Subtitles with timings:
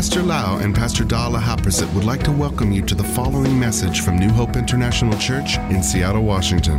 [0.00, 4.00] Pastor Lau and Pastor Dala Haprasit would like to welcome you to the following message
[4.00, 6.78] from New Hope International Church in Seattle, Washington.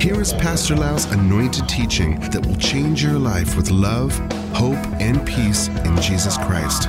[0.00, 4.16] Here is Pastor Lau's anointed teaching that will change your life with love,
[4.54, 6.88] hope, and peace in Jesus Christ.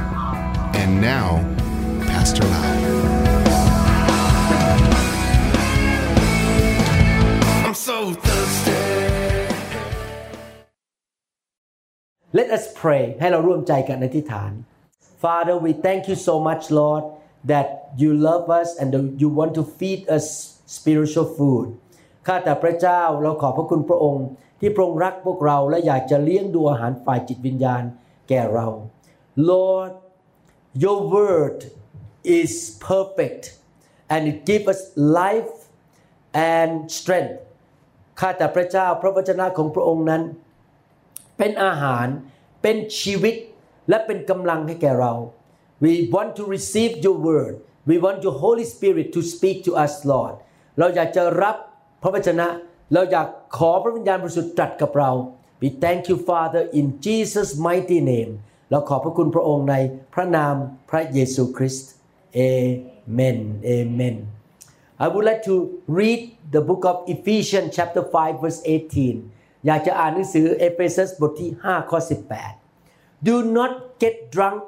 [0.75, 1.43] And now,
[2.07, 2.75] Pastor Lau.
[7.65, 8.71] I'm so thirsty.
[12.31, 14.51] Let us pray ให้เราร่วมใจกันอธิษฐาน
[15.24, 17.04] Father we thank you so much Lord
[17.52, 17.68] that
[18.02, 18.88] you love us and
[19.22, 20.26] you want to feed us
[20.76, 21.66] spiritual food
[22.26, 24.26] ข้าแต่พระเจ้าเราขอบพระคุณพระองค์
[24.60, 27.82] ที่พระองค์รักพวกเราและอยากจะเลี้ยงดูอาหารฝ่ายจิตวิญญาณ
[28.28, 28.66] แก่เรา
[29.50, 29.92] Lord
[30.82, 31.58] your word
[32.38, 32.52] is
[32.90, 33.42] perfect
[34.12, 34.80] and it gives us
[35.20, 35.54] life
[36.56, 37.36] and strength
[38.20, 40.22] ข้าแต่พระเจ้าพระวจนะของพระองค์นั้น
[41.38, 42.06] เป็นอาหาร
[42.62, 43.34] เป็นชีวิต
[43.88, 45.12] และเป็นกำลังให้แก่เรา
[45.84, 47.54] we want to receive your word
[47.88, 50.34] we want your Holy Spirit to speak to us Lord
[50.78, 51.56] เราอยากจะรับ
[52.02, 52.48] พระวจนะ
[52.92, 55.10] เราอยากขอพระวิญญาณบริสุทธิ์ตรัสกับเรา
[55.60, 58.32] we thank you Father in Jesus mighty name
[58.70, 59.74] เราขอบพระคุณพระองค์ใน
[60.14, 60.54] พระนาม
[60.90, 61.90] พระเยซูคริสต์
[62.50, 63.38] Amen
[63.74, 64.16] Amen
[65.04, 65.56] I would like to
[65.98, 66.20] read
[66.54, 68.60] the book of Ephesians chapter 5 verse
[69.14, 71.98] 18 อยากจะอ่านหนังสือเอเฟซัสบทที่ 5 ข้อ
[72.34, 72.63] 18
[73.27, 74.59] Do not get drunk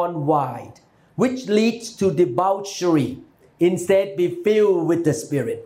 [0.00, 0.74] on wine
[1.22, 3.10] which leads to debauchery
[3.68, 5.60] instead be filled with the Spirit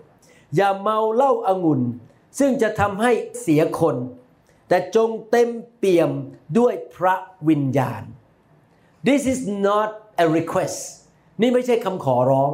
[0.57, 1.83] อย่าเมาเหล้าอางุ่น
[2.39, 3.97] ซึ่งจะทำให้เสียคน
[4.69, 6.11] แต่จงเต็มเปี่ยม
[6.59, 7.15] ด้วยพระ
[7.49, 8.03] วิญญาณ
[9.09, 9.91] This is not
[10.25, 10.79] a request
[11.41, 12.53] นี่ไม่ใช่คำขอร้อง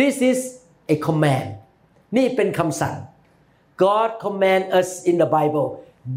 [0.00, 0.38] This is
[0.94, 1.48] a command
[2.16, 2.96] นี่เป็นคำสั่ง
[3.84, 5.66] God command us in the Bible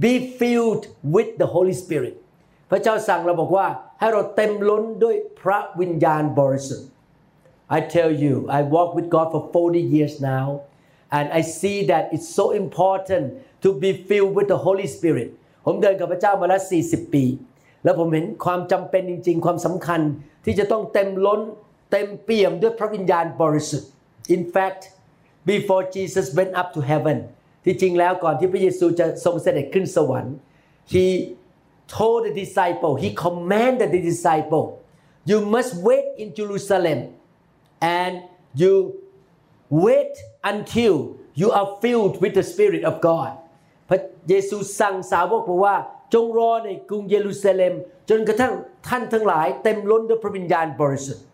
[0.03, 0.83] be filled
[1.15, 2.15] with the Holy Spirit
[2.70, 3.66] พระเจ้าสั่งเราบอกว่า
[3.98, 6.88] ให้เราเต็มล้นด้วยพระวิญญาณบริสุทธิ์
[7.76, 10.46] I tell you I walk with God for 40 years now
[11.16, 13.26] and I see that it's so important
[13.64, 15.28] to be filled with the Holy Spirit
[15.66, 17.24] ผมเดินกับพระเจ้ามาแล้ว 40 ปี
[17.84, 20.00] แล้วผมเห็นความจำเป็นจริง ๆ ความสำคัญ
[20.44, 21.40] ที่จะต้องเต็มล้น
[21.92, 23.88] เต็มเปี่ยมด้วยพระวิญญาณบริสุทธิ์
[24.34, 24.82] In fact
[25.50, 27.18] before Jesus went up to heaven
[27.64, 30.34] ที่จริงแล้วก่อนที่พระเยซูจะทรงเสด็จขึ้นสวรรค์
[30.92, 31.04] he
[31.89, 34.65] told the disciple he commanded the disciple
[35.29, 36.99] you must wait in Jerusalem
[37.81, 38.23] and
[38.61, 38.73] you
[39.69, 40.13] wait
[40.43, 43.31] until you are filled with the Spirit of God
[43.89, 45.75] พระเยซูสั่งสาวกบอกว่า
[46.13, 47.73] จงรอในกรุงเยรูซาเล็ม
[48.09, 48.53] จนกระทั่ง
[48.87, 51.25] ท่านทั้งหลายเต็มล้นด้วยพระวิญญาณบริสุทธิ์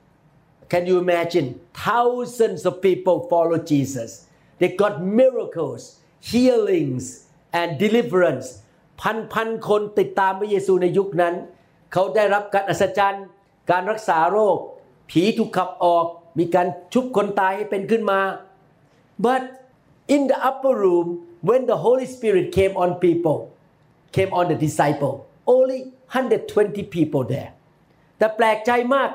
[0.71, 1.47] Can you imagine
[1.87, 4.11] thousands of people follow Jesus
[4.59, 5.81] they got miracles
[6.31, 7.03] healings
[7.59, 8.47] and deliverance
[9.00, 11.34] พันพันคนติดตามพระเยซูในยุคนั้น
[11.92, 13.26] เขาได้รับการอัศจรรย์
[13.70, 14.56] การรักษาโรค
[15.10, 16.06] ผีถูกขับออก
[16.38, 18.20] มีการชุบคนตายให้เป็นขึ้นมา
[19.24, 19.42] but
[20.14, 21.08] in the upper room
[21.48, 23.38] when the Holy Spirit came on people
[24.16, 25.14] came on the disciple
[25.54, 25.78] only
[26.12, 27.50] 120 people there
[28.18, 29.10] แต่แปลกใจมาก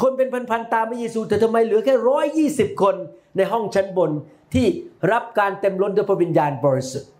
[0.00, 2.94] คนเป็นพันๆตามพระเยซูแต่ทำไมเหลือแค่ร้อยยี่สิบคน
[3.36, 4.10] ในห้องชั้นบน
[4.54, 4.66] ที่
[5.12, 7.10] รับการเต็มล้นด้วยพระวิญญาณบริสุทธิ์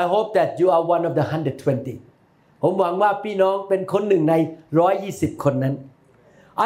[0.00, 4.34] I hope that you are one of the 120 ผมหวังว่าพี่น้องเป็นคนหนึ่งใน
[4.80, 5.74] ร้อยยี่สิบคนนั้น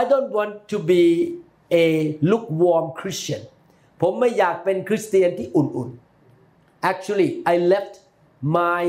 [0.00, 1.02] I don't want to be
[1.84, 1.86] a
[2.30, 3.42] lukewarm Christian
[4.00, 7.94] ผมไม่อยากเป็นคริสเตียนที่อุ่นๆ Actually I left
[8.58, 8.82] my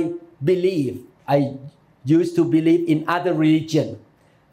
[0.49, 0.91] belief
[1.35, 1.37] I
[2.17, 3.87] used to believe in other religion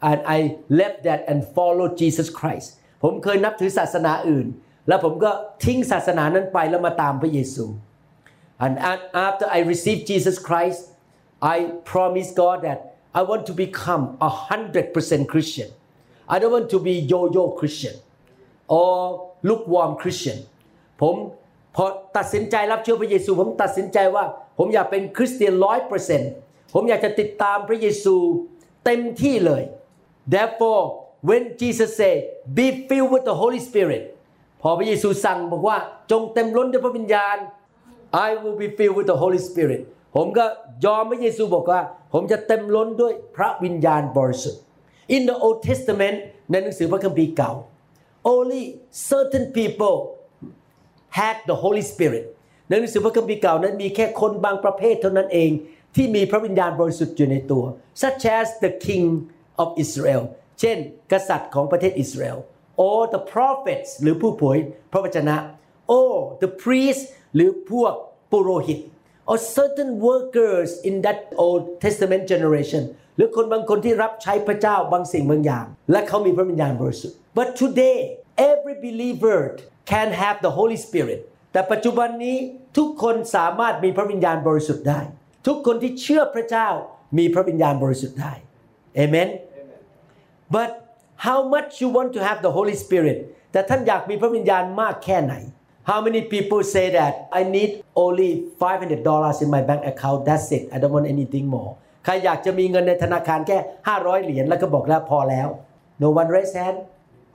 [0.09, 0.39] and I
[0.81, 2.67] left that and followed Jesus Christ
[3.03, 4.47] ผมเคยนับถือศาสนาอื่น
[4.87, 5.31] แล้วผมก็
[5.63, 7.65] ทิ้งศาสนานั้นไปแล้วมาตามพระเยซู
[8.64, 8.74] and
[9.28, 10.80] after I received Jesus Christ
[11.54, 11.56] I
[11.92, 12.78] promised God that
[13.18, 15.68] I want to become a hundred percent Christian
[16.34, 17.94] I don't want to be yo-yo Christian
[18.78, 18.92] or
[19.48, 20.38] lukewarm Christian
[21.02, 21.14] ผม
[21.76, 21.84] พอ
[22.16, 24.24] ตัดสินใจรับเชื่อพระเยซู ผมตัดสินใจว่า
[24.58, 26.32] ผมอยากเป็นคริสเตียนร้อยเปอร์เซ็นต์
[26.74, 28.16] ผมอยากจะติดตามพระเยซู
[28.84, 29.62] เต็มที่เลย
[30.34, 30.82] therefore
[31.28, 32.18] when Jesus said
[32.58, 34.02] be filled with the Holy Spirit
[34.62, 35.78] พอพระเยซูสั่งบอกว่า
[36.10, 37.36] จงเต็มล้นด้วยพระวิญญาณ
[38.26, 39.80] I will be filled with the Holy Spirit
[40.16, 40.44] ผมก็
[40.84, 41.80] ยอมพระเยซูบอกว่า
[42.12, 44.60] ผมจะเต็มล้นด้วยพระวิญญาณบริสุทธิ์
[45.14, 46.16] In the Old Testament
[46.50, 47.52] ในหนังสือพระคัมภีร์เก่า
[48.34, 48.62] only
[49.10, 49.96] certain people
[51.18, 52.24] had the Holy Spirit
[52.68, 55.50] ในหนังสือพระคัมภีร์เก่านั้นมีแค่คนบางประเภทเท่านั้นเอง
[55.96, 57.64] ที่มีพระวิญญาณบริสุทธิ์อยู่ในตัว
[58.02, 59.06] such as the king
[59.62, 60.22] of Israel
[60.60, 60.76] เช่น
[61.12, 62.38] กษัตริย์ของประเทศอิสราเอล
[62.88, 64.58] or the prophets หรือผู้เผย
[64.92, 65.36] พระวจนะ
[65.98, 67.02] or the priest
[67.34, 67.94] หรือพวก
[68.32, 68.80] ปุโรหิต
[69.30, 72.82] or certain workers in that Old Testament generation
[73.16, 77.98] หรือคนบางคนที่รับใช้พระเจ้าบางสิ่งบางอย่าง และเขามีพระวิญญาณบริสุทธิ์ but today
[78.50, 79.38] every believer
[79.92, 81.20] can have the Holy Spirit
[81.52, 82.36] แต่ปัจจุบันนี้
[82.78, 85.00] ทุกคนสามารถมีพระวิญญาณบริสุทธิ์ได้
[85.46, 86.68] ทุกคนที่เชื่อพระเจ้า
[87.18, 88.32] มีพระวิญญาณบริสุทธิ์ได้
[89.02, 89.28] Amen
[90.54, 90.70] but
[91.26, 93.18] how much you want to have the Holy Spirit
[93.52, 95.34] แต่ท่านอยากมีพระวิญญาณมากแค่ไหน
[95.89, 97.71] How many people say that I need
[98.03, 101.71] only $500 in my bank account that's it I don't want anything more
[102.05, 103.57] ใครอยากจะมีเงินในธนาคารแค่
[103.87, 105.47] 500 เหรียญแล้วก็บอกแล้วพอแล้ว
[106.03, 106.77] No one raise hand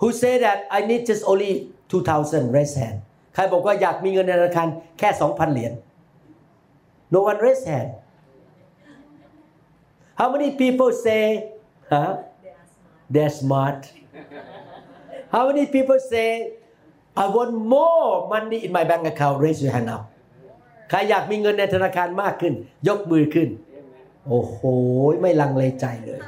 [0.01, 1.53] Who say that I need just only
[1.91, 2.97] 2,000 raise hand
[3.35, 4.69] ใครบอกว่าอยากมีเงินในธนาคาร
[4.99, 5.73] แค่ 2,000 เหรียญ
[7.15, 7.91] No one raise hand
[10.21, 11.23] How many people say
[11.93, 12.13] huh
[13.13, 13.81] they're smart
[15.35, 16.29] How many people say
[17.16, 20.04] I want more money in my bank account raise your hand up
[20.90, 22.54] ใครอยากมีเงินในธนาคารมากขึ้น
[22.88, 23.50] ยกมือขึ้น
[24.28, 24.60] โอ้โห
[25.22, 26.22] ไม่ลังเลใจเลย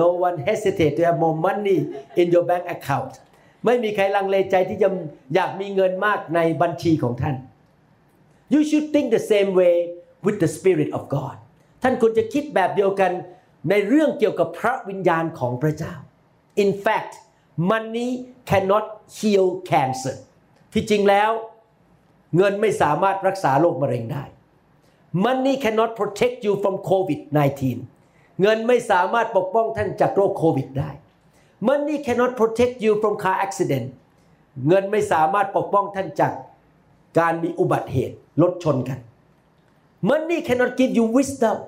[0.00, 1.78] No one hesitate to have more money
[2.20, 3.12] in your bank account
[3.64, 4.88] ไม่มีใครลังเลใจที่จะ
[5.34, 7.36] อยากมีเงินมากในบัญชีของท่าน
[8.54, 9.74] You should think the same way
[10.26, 11.36] with the Spirit of God
[11.82, 13.12] ท่านควรจะคิดแบบเดียวกัน
[13.70, 15.94] ในเรื่องเกี่ยวกับพระวิญญาณของพระเจ้า
[16.62, 17.12] In fact
[17.70, 18.10] money
[18.50, 18.86] cannot
[19.18, 20.16] heal cancer
[20.72, 21.30] ที่จริงแล้ว
[22.36, 24.24] เงินไม่สามารถรักษาโรคมะเร็งได้
[25.24, 27.62] Money cannot protect you from COVID-19
[28.40, 30.90] เงินไม่สามารถปกป้องท่านจากโรคโควิดได้
[31.68, 33.86] Money cannot protect you from car accident
[34.68, 36.32] เงินไม่สามารถปกป้องท่านจาก
[37.18, 38.98] การมีอุบัติเหตุรถชนกัน
[40.08, 41.58] Money cannot give you wisdom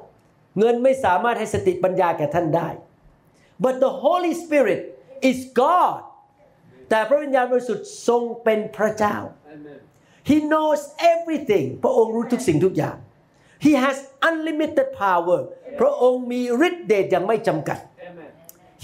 [0.59, 2.69] เงินไม่สามารถให้สติปัญญาแก่ท่านได้
[3.63, 4.81] but the Holy Spirit
[5.29, 6.01] is God
[6.91, 9.17] แต่พระวิญญาณบริสุทธิ์ทรงเป็นพระเจ้า
[10.29, 10.81] He knows
[11.13, 12.97] everything พระองค์รู้ทุกสิ่งทุกอย่าง
[13.65, 13.97] He has
[14.29, 15.41] unlimited power
[15.81, 17.79] พระองค์มีฤทธิ์เดชอย่างไม่จำกัด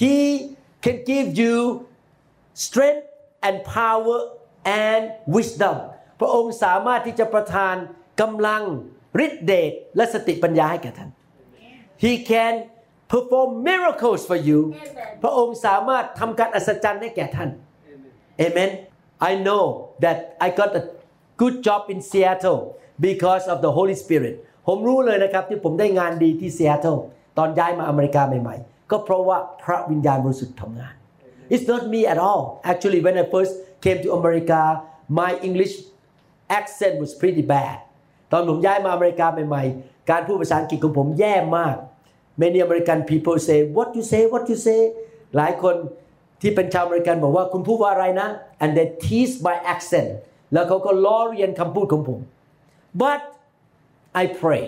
[0.02, 0.16] He
[0.84, 1.54] can give you
[2.64, 3.06] strength
[3.46, 4.18] and power
[4.88, 5.02] and
[5.36, 5.76] wisdom
[6.20, 7.74] พระองค์สามารถที่จะประทาน
[8.20, 8.62] กำลัง
[9.24, 11.10] ฤทธิ์เดชและสติปัญญาให้แก่ท่าน
[12.02, 12.54] He can
[13.12, 14.60] perform miracles for you
[15.22, 17.50] พระองค์สามารถทำการอัศจรรย์ให้แก่ท่าน
[18.46, 18.70] Amen
[19.30, 19.64] I know
[20.04, 20.82] that I got a
[21.40, 22.60] good job in Seattle
[23.06, 24.34] because of the Holy Spirit
[24.66, 26.98] ผมรู้เลยนะครับที่ผมได้งานดีที่ Seattle
[27.38, 30.94] ตอนย้ายมาอเมริกาใหม่ๆ ก็เพราะว่าพระวิญญาณบริสุทธิ์ทำงาน
[31.52, 33.54] It's not me at all actually when I first
[33.84, 34.60] came to America
[35.20, 35.74] my English
[36.58, 37.76] accent was pretty bad
[38.32, 41.76] ตอนผมย้ายมาอเมริกาใหม่ๆ การพูดภาษาอังกฤษของผมแย่มาก
[42.41, 44.81] Many American people say what you say what you say
[45.35, 45.75] หลายคน
[46.41, 48.29] ที่เป็นชาวอเมริกันบอกว่าคุณพูดว่าอะไรนะ
[48.61, 50.09] and they tease my accent
[50.53, 52.19] แล้วเขาก็ล้อเรียนคำพูดของผม
[53.03, 53.21] but
[54.21, 54.63] I pray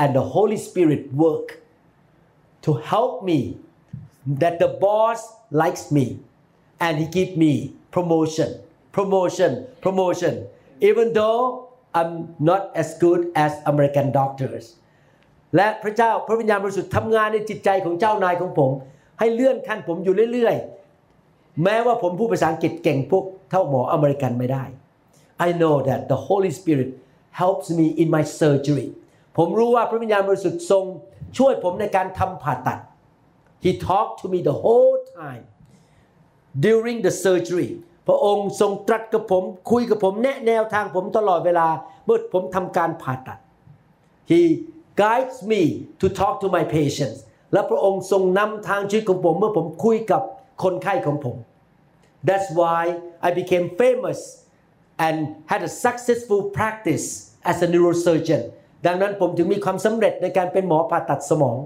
[0.00, 1.46] and the Holy Spirit work
[2.64, 3.38] to help me
[4.42, 5.20] that the boss
[5.62, 6.06] likes me
[6.84, 7.52] and he give me
[7.94, 8.50] promotion
[8.96, 9.52] promotion
[9.84, 10.34] promotion
[10.88, 12.12] even though I'm
[12.50, 14.64] not as good as American doctors
[15.55, 18.71] และพระเจ้าพระวิญญาณบริสุทธิ์ทำงานในจิตใจของเจ้านายของผม
[19.19, 24.63] ให้เลื่อนขั้นผมอยู่เรื่อยๆ แม้ว่าผมพูดภาษาอังกฤษเก่งพวกเท่าหมออเมริกันไม่ได้
[25.47, 26.89] I know that the Holy Spirit
[27.41, 28.87] helps me in my surgery
[29.37, 30.83] ผมรู้ว่าพระวิญญาณบริสุทธิ์ทรง
[31.37, 32.79] ช่วยผมในการทำผ่าตัด
[33.63, 35.43] He talked to me the whole time
[36.65, 37.69] during the surgery
[38.07, 41.67] พระองค์ทรงตรัสกับผมคุยกับผมแนะแนวทางผมตลอดเวลา
[42.05, 43.39] เมื่อผมทำการผ่าตัด
[44.31, 44.41] He
[45.03, 45.61] guides me
[46.01, 47.19] to talk to my patients
[47.53, 50.21] และพระองค์ทรงนำทางชีวิตของผมเมื่อผมคุยกับ
[50.63, 51.35] คนไข้ของผม
[52.27, 52.81] That's why
[53.27, 54.19] I became famous
[55.05, 55.17] and
[55.51, 57.05] had a successful practice
[57.51, 58.41] as a neurosurgeon
[58.85, 61.57] ดังนั้นผมถึงมีความสำเร็จในการเป็นหมอผ่าตัดสมอง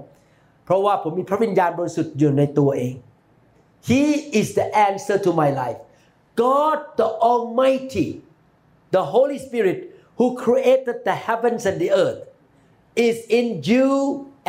[0.64, 2.94] เพราะว่าผมมีพระวิญญาณบริสุทธิ์อยู่ในตัวเอง
[3.90, 4.02] He
[4.40, 5.80] is the answer to my life
[6.42, 8.08] God the Almighty
[8.96, 9.78] the Holy Spirit
[10.18, 12.20] who created the heavens and the earth
[12.94, 13.90] is in you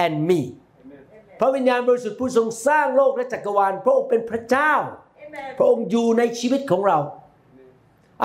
[0.04, 0.42] and me
[1.40, 4.74] พระวิญญาณบริสุทธิ์ผู้ทรงสร้างโลกและจักรวาลพระองค์เป็นพระเจ้า
[5.58, 7.00] พระองค์อยู่ในชีวิตของเรา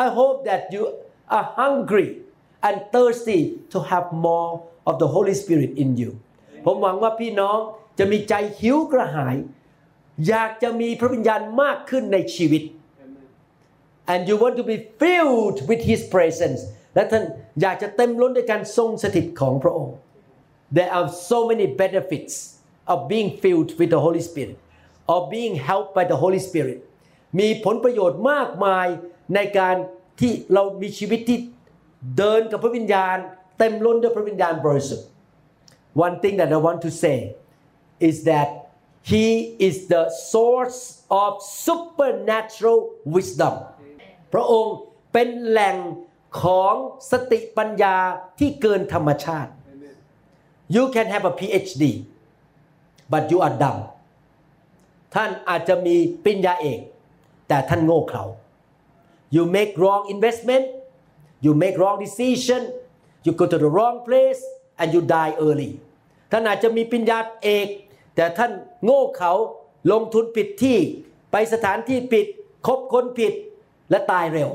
[0.05, 0.83] I hope that you
[1.37, 2.09] are hungry
[2.67, 3.41] and thirsty
[3.73, 4.51] to have more
[4.89, 6.11] of the Holy Spirit in you
[6.65, 7.59] ผมหวังว่าพี่น้อง
[7.99, 9.37] จะมีใจหิวกระหาย
[10.29, 12.63] อยากจะมีพระวิญญาณมากขึ้นในชีวิต
[14.13, 16.61] and you want to be filled with His presence
[16.95, 17.25] และท่าน
[17.63, 19.95] อยากจะเต็มล้นด้วยการทรงสถิตของพระองค์
[20.77, 22.35] There are so many benefits
[22.93, 24.59] of being filled with the Holy Spirit
[25.13, 26.79] or being helped by the Holy Spirit
[27.39, 28.87] มีผลประโยชน์มากมาย
[29.35, 29.77] ในการ
[30.21, 31.39] ที่เรามีชีวิตที่
[32.17, 33.17] เดินกับพระวิญญาณ
[33.59, 35.07] เต็มล้นด้วยพระวิญญาณบริสุทธิ์
[36.05, 37.17] one thing that I want to say
[38.09, 38.49] is that
[39.11, 39.27] he
[39.69, 40.81] is the source
[41.23, 41.31] of
[41.67, 42.79] supernatural
[43.15, 43.55] wisdom
[44.33, 44.77] พระองค์
[45.13, 45.77] เป็นแหล่ง
[46.43, 46.75] ของ
[47.11, 47.97] สติปัญญา
[48.39, 49.51] ที่เกินธรรมชาติ
[50.75, 51.83] you can have a PhD
[53.13, 53.81] but you are dumb
[55.15, 56.81] ท่านอาจจะมีปริญญาเอก
[57.49, 58.25] แต่ท่านโง่เขลา
[59.35, 60.65] you make wrong investment
[61.45, 62.63] you make wrong decision
[63.25, 64.43] you go to the wrong place
[64.81, 65.71] and you die early
[66.31, 67.69] ท่านอาจจะมีปริญญาเอก
[68.17, 68.53] แต่ท่าน
[68.85, 69.33] โง่เขลา
[69.93, 70.79] ลงทุนผิดที่
[71.33, 72.27] ไปสถานที่ผิด
[72.67, 73.33] คบคนผิด
[73.91, 74.51] และตายเร็ว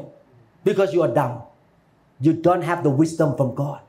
[0.65, 1.35] because you are dumb
[2.25, 3.81] you don't have the wisdom from God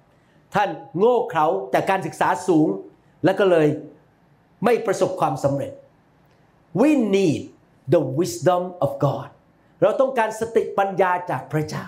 [0.54, 2.68] ท่านโง่เขลาจากการศึกษาสูง
[3.24, 3.68] และก็เลย
[4.64, 5.72] ไม่ประสบความสำเร็จ
[6.80, 7.40] we need
[7.94, 9.28] the wisdom of God
[9.82, 11.84] เราต้องการสติปัญญาจากพระเจ้า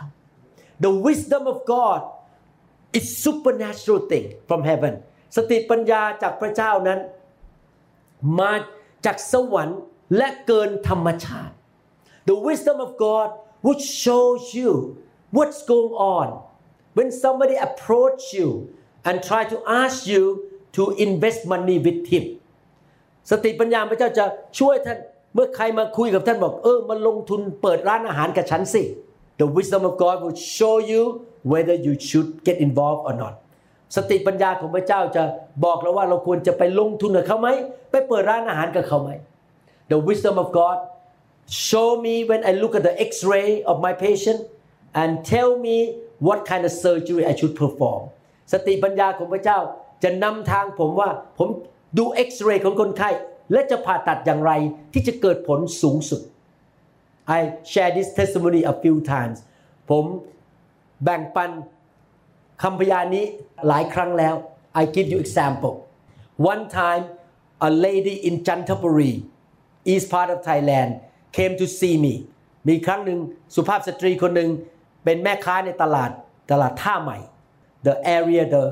[0.84, 2.00] the wisdom of God
[2.98, 4.94] is supernatural thing from heaven
[5.36, 7.00] สติปัญญาจากพระเจ้านั้น
[8.40, 8.52] มา
[9.06, 9.80] จากสวรรค์
[10.16, 11.54] และเกินธรรมชาติ
[12.28, 13.28] the wisdom of God
[13.66, 14.70] which shows you
[15.36, 16.28] what's going on
[16.96, 18.48] when somebody approach you
[19.08, 20.22] and try to ask you
[20.76, 22.24] to invest money with him
[23.30, 24.24] สติปัญญาพระเจ้าจะ
[24.58, 24.98] ช่วยท่าน
[25.34, 28.82] เมื่อใครมาคุยกับท่านบอกเออมาลงทุนเปิดร้านอาหารกับฉันสิ
[29.40, 31.02] The wisdom of God will show you
[31.52, 33.34] whether you should get involved or not
[33.96, 35.22] สติปัญญาของพระเจ้าจะ
[35.64, 37.48] บอกเราว่าเราควรจะไปลงทุนกับเขาไหม
[37.90, 39.10] ไปเปิดร้านอาหารกับเขาไหม
[39.92, 40.78] The wisdom of God
[41.68, 44.40] show me when I look at the X-ray of my patient
[45.00, 45.76] and tell me
[46.26, 48.02] what kind of surgery I should perform
[48.52, 49.58] สติปัญญาของพระเจ้า
[50.02, 51.48] จะนำทางผมว่าผม
[51.98, 53.10] ดูเอ็กซเรย์ของคนไข้
[53.52, 54.52] และจะผ่าตัดอย่างไร
[54.92, 56.22] ที่จะเกิดผลสูงสุด
[57.36, 57.40] I
[57.72, 59.38] share this testimony a few times
[59.90, 60.04] ผม
[61.04, 61.50] แบ่งปัน
[62.62, 63.24] คำพยานนี้
[63.68, 64.34] หลายครั้งแล้ว
[64.80, 65.74] I give you example
[66.52, 67.04] one time
[67.68, 69.12] a lady in Chantaburi
[69.92, 70.90] east part of Thailand
[71.36, 72.14] came to see me
[72.68, 73.18] มีครั้งหนึ่ง
[73.54, 74.50] สุภาพสตรีคนหนึ่ง
[75.06, 76.10] เป็นแม่ค้าในตลาด
[76.50, 77.18] ตลาดท่าใหม่
[77.86, 78.64] the area the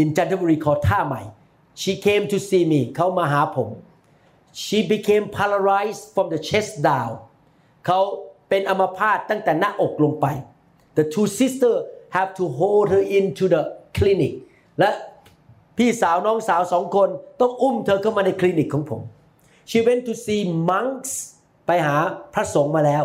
[0.00, 1.22] in Chanthaburi called ท่าใหม่
[1.82, 3.68] she came to see me เขามาหาผม
[4.64, 7.12] she became paralyzed from the chest down
[7.86, 8.00] เขา
[8.48, 10.26] เป็นอัมพาตตั้งแต่หน้าอกลงไป
[10.98, 11.74] the two sister
[12.16, 13.62] have to hold her into the
[13.96, 14.32] clinic
[14.78, 14.90] และ
[15.76, 17.08] พี่สาวน้องสาวสองคน
[17.40, 19.00] ต้องอุ้มเธอเข้ามาในคลินิกของผม
[19.70, 21.12] she went to see monks
[21.66, 21.96] ไปหา
[22.34, 23.04] พระสงฆ์มาแล้ว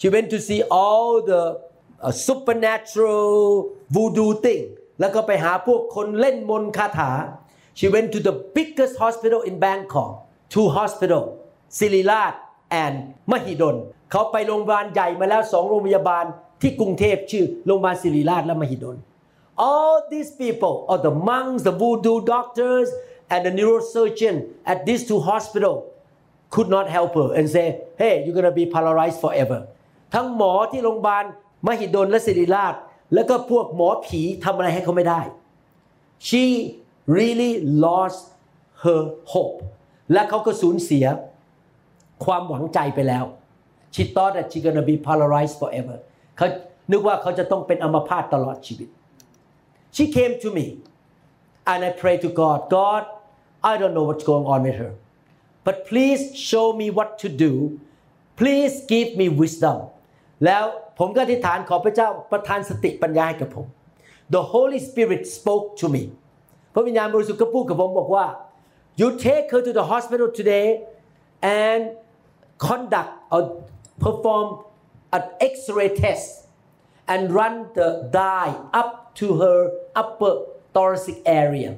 [0.00, 1.42] she went to see all the
[2.06, 3.32] uh, supernatural
[3.94, 4.64] voodoo thing
[5.00, 7.10] แล้วก็ไปหาพวกคนเล่นมนต์คาถา
[7.78, 10.12] she went to the biggest hospital in Bangkok
[10.52, 11.22] two hospital
[11.78, 12.32] ศิริราช
[12.84, 12.96] and
[13.30, 13.76] มหิดล
[14.10, 16.24] เขาไปโรงพยาบาลใหญ่มาแล้วสองโรงพยาบาล
[16.60, 18.96] ที่กรุงเทพชื่อโรงพยาบาลศิริราชและมหิดล
[19.68, 22.88] all these people all the monks the voodoo doctors
[23.32, 24.36] and the neurosurgeon
[24.72, 25.74] at these two hospital
[26.54, 27.66] could not help her and say
[28.00, 29.60] hey you're gonna be paralyzed forever
[30.14, 31.24] ทั้งหมอที่โรงพยาบาล
[31.66, 32.74] มหิดลและศิริราช
[33.14, 35.20] แล้วก็พวกหมอผีทำอะไรให้เขาไม่ได้
[36.28, 36.44] she
[37.18, 37.52] really
[37.84, 38.22] lost
[38.82, 39.00] her
[39.32, 39.58] hope
[40.12, 41.06] และเขาก็สูญเสีย
[42.24, 43.24] ความหวังใจไปแล้ว
[43.94, 45.96] she thought that she gonna be paralyzed forever
[46.36, 46.46] เขา
[46.90, 48.88] นึกว่าเขาจะต้องเป็นอัมพาตตลอดชีวิต
[49.96, 50.66] she came to me
[51.70, 53.02] and I prayed to God God
[53.70, 54.92] I don't know what's going on with her
[55.66, 57.52] but please show me what to do
[58.40, 59.78] please give me wisdom
[60.44, 60.64] แล้ว
[60.98, 63.66] ผมก็อธิษฐานขอพระเจ้าประทานสติปัญญาให้กับผม
[64.34, 66.02] the Holy Spirit spoke to me
[66.74, 68.26] พระวิญญาณบริสุทธิ์ก็พูดกับผมบอกว่า
[69.00, 70.66] you take her to the hospital today
[71.64, 71.82] and
[72.68, 73.40] conduct or
[74.04, 74.46] perform
[75.16, 76.28] an x-ray test
[77.12, 78.90] and run the dye up
[79.20, 79.58] to her
[80.02, 80.34] upper
[80.74, 81.70] thoracic area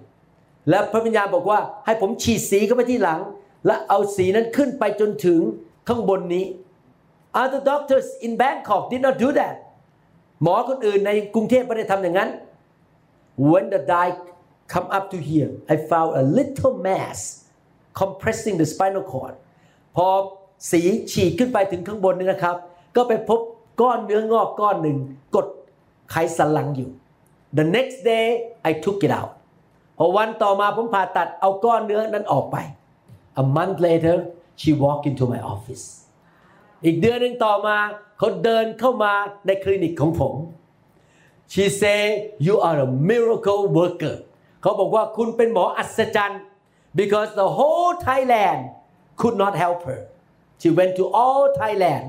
[0.70, 3.20] และพระวิญญาณบอกว่าให้ผมฉีดสีเข้าไปที่หลัง
[3.66, 5.40] และเอาสีนั้นขึ้นไปจนถึง
[5.88, 6.44] ข้างบนนี้
[7.42, 9.56] other doctors in Bangkok did not do that
[10.42, 12.30] หมอคนอื่นในกรุงเทพไม่ได้ทำอย่างนั้น
[13.50, 14.12] when the dye
[14.72, 17.18] come up to here I found a little mass
[18.00, 19.34] compressing the spinal cord
[19.96, 20.06] พอ
[20.70, 20.80] สี
[21.12, 22.56] ฉีดขึ้นไปถึงข้างบนนี่นะครับ
[22.96, 23.40] ก็ไปพบ
[23.80, 24.98] ก้อนเนื้องอกก้อนหนึ่ง
[25.36, 25.46] กด
[26.10, 26.90] ไขสันหลังอยู่
[27.58, 28.26] the next day
[28.68, 29.32] I took it out
[29.98, 32.56] พอวันต่อมาผมผ่าตัดเอาก้อนเนื้อนั้นออกไป
[33.42, 34.16] a month later
[34.60, 35.84] she walked into my office
[36.84, 37.76] อีกเดือนหนึ่งต่อมา
[38.18, 39.12] เขาเดินเข้ามา
[39.46, 40.34] ในคลินิกของผม
[41.52, 42.00] she say
[42.46, 44.16] you are a miracle worker
[44.62, 46.42] เขาบอกว่าคุณเป็นหมออัศจรรย์
[47.00, 48.60] because the whole Thailand
[49.20, 50.00] could not help her
[50.60, 52.06] she went to all Thailand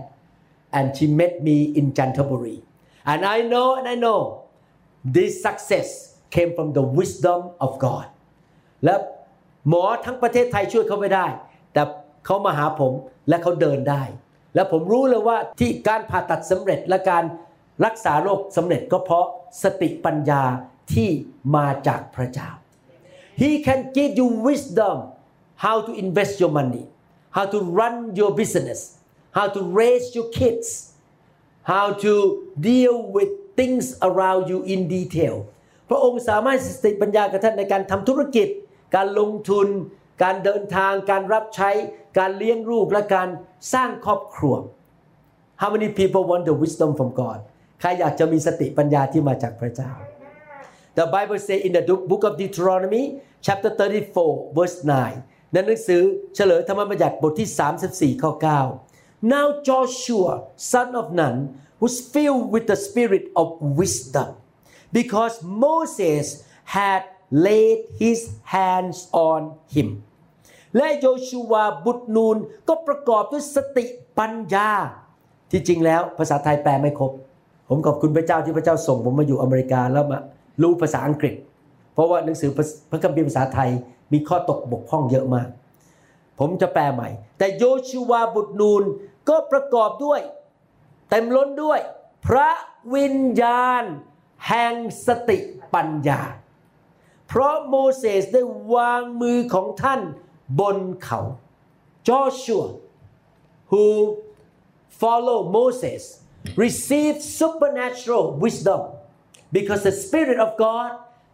[0.77, 2.57] and she met me in Chanthaburi
[3.11, 4.19] and I know and I know
[5.17, 5.89] this success
[6.35, 8.07] came from the wisdom of God
[8.85, 8.95] และ
[9.69, 11.27] หมอทั้งประเทศไทยช่วยเขาไม่ได้
[11.73, 11.81] แต่
[12.25, 12.93] เขามาหาผม
[13.29, 14.03] และเขาเดินได้
[14.55, 17.24] และผมรู้เลยว่าที่การผ่าตัดสำเร็จและการ
[17.86, 19.25] รักษาโรคสำเร็จก็เพราะ
[19.63, 20.43] สติปัญญา
[20.93, 21.10] ที่
[21.55, 22.50] มาจากพระเจ้า
[23.41, 24.96] He can give you wisdom
[25.65, 26.84] how to invest your money
[27.38, 28.79] how to run your business
[29.38, 30.67] how to raise your kids
[31.74, 32.13] how to
[32.70, 35.36] deal with things around you in detail
[35.89, 38.48] พระองค์สามารถสติปัญญากับท่านในการทำธุรกิจ
[38.96, 39.67] การลงทุน
[40.23, 41.69] การเดินทาง การรับใช้
[42.17, 43.29] การเลี้ยงลูกและการ
[43.73, 44.55] สร้างครอบครัว
[45.61, 47.39] How many people want the wisdom from God
[47.79, 49.91] ใครอยากจะมีสติปัญญาที่มาจากพระเจ้า
[50.97, 53.03] The Bible say in the book of Deuteronomy
[53.45, 54.77] chapter 34 verse
[55.15, 56.01] 9ในหนังสือ
[56.35, 57.49] เฉลยธรรมบัญญัติบทที่
[58.15, 58.31] 34 ข้อ
[58.79, 60.33] 9 Now Joshua
[60.71, 61.35] son of Nun
[61.83, 63.47] was filled with the spirit of
[63.79, 64.29] wisdom
[64.99, 65.35] because
[65.65, 66.25] Moses
[66.77, 67.01] had
[67.47, 68.19] laid his
[68.55, 68.97] hands
[69.29, 69.41] on
[69.75, 69.89] him
[70.77, 72.37] และโยชูวาบุตรนูน
[72.67, 73.85] ก็ประกอบด้วยสติ
[74.19, 74.69] ปัญญา
[75.51, 77.11] ที่จริงแล้วภาษาไทยแปลไม่ครบ
[77.69, 80.19] ผมขอบคุณพระเจ้าที่พระเจ้าส่ง ผมมาอยู่อเมริกาแล้วมา
[80.61, 81.33] รู้ภาษาอังกฤษ
[81.93, 82.49] เพราะว่าหนังสือ
[82.91, 83.69] พระคัมภีร์ภาษาไทย
[84.13, 85.47] มีข้อตกบกพร่องเยอะมาก
[86.39, 88.83] ผมจะแปลใหม่ แต่โยชูวาบุตรนูน
[89.29, 90.19] ก็ประกอบด้วย
[91.09, 91.79] เต็มล้นด้วย
[92.27, 92.49] พระ
[92.95, 93.83] วิญญาณ
[94.47, 94.73] แห่ง
[95.07, 95.37] สติ
[95.73, 96.21] ปัญญา
[97.27, 98.41] เพราะโมเสสได้
[98.75, 100.01] วางมือของท่าน
[100.60, 101.20] บนเขา
[102.08, 102.67] Joshua
[103.72, 103.86] who
[105.01, 106.01] follow Moses
[106.63, 108.81] received supernatural wisdom
[109.58, 110.89] because the spirit of God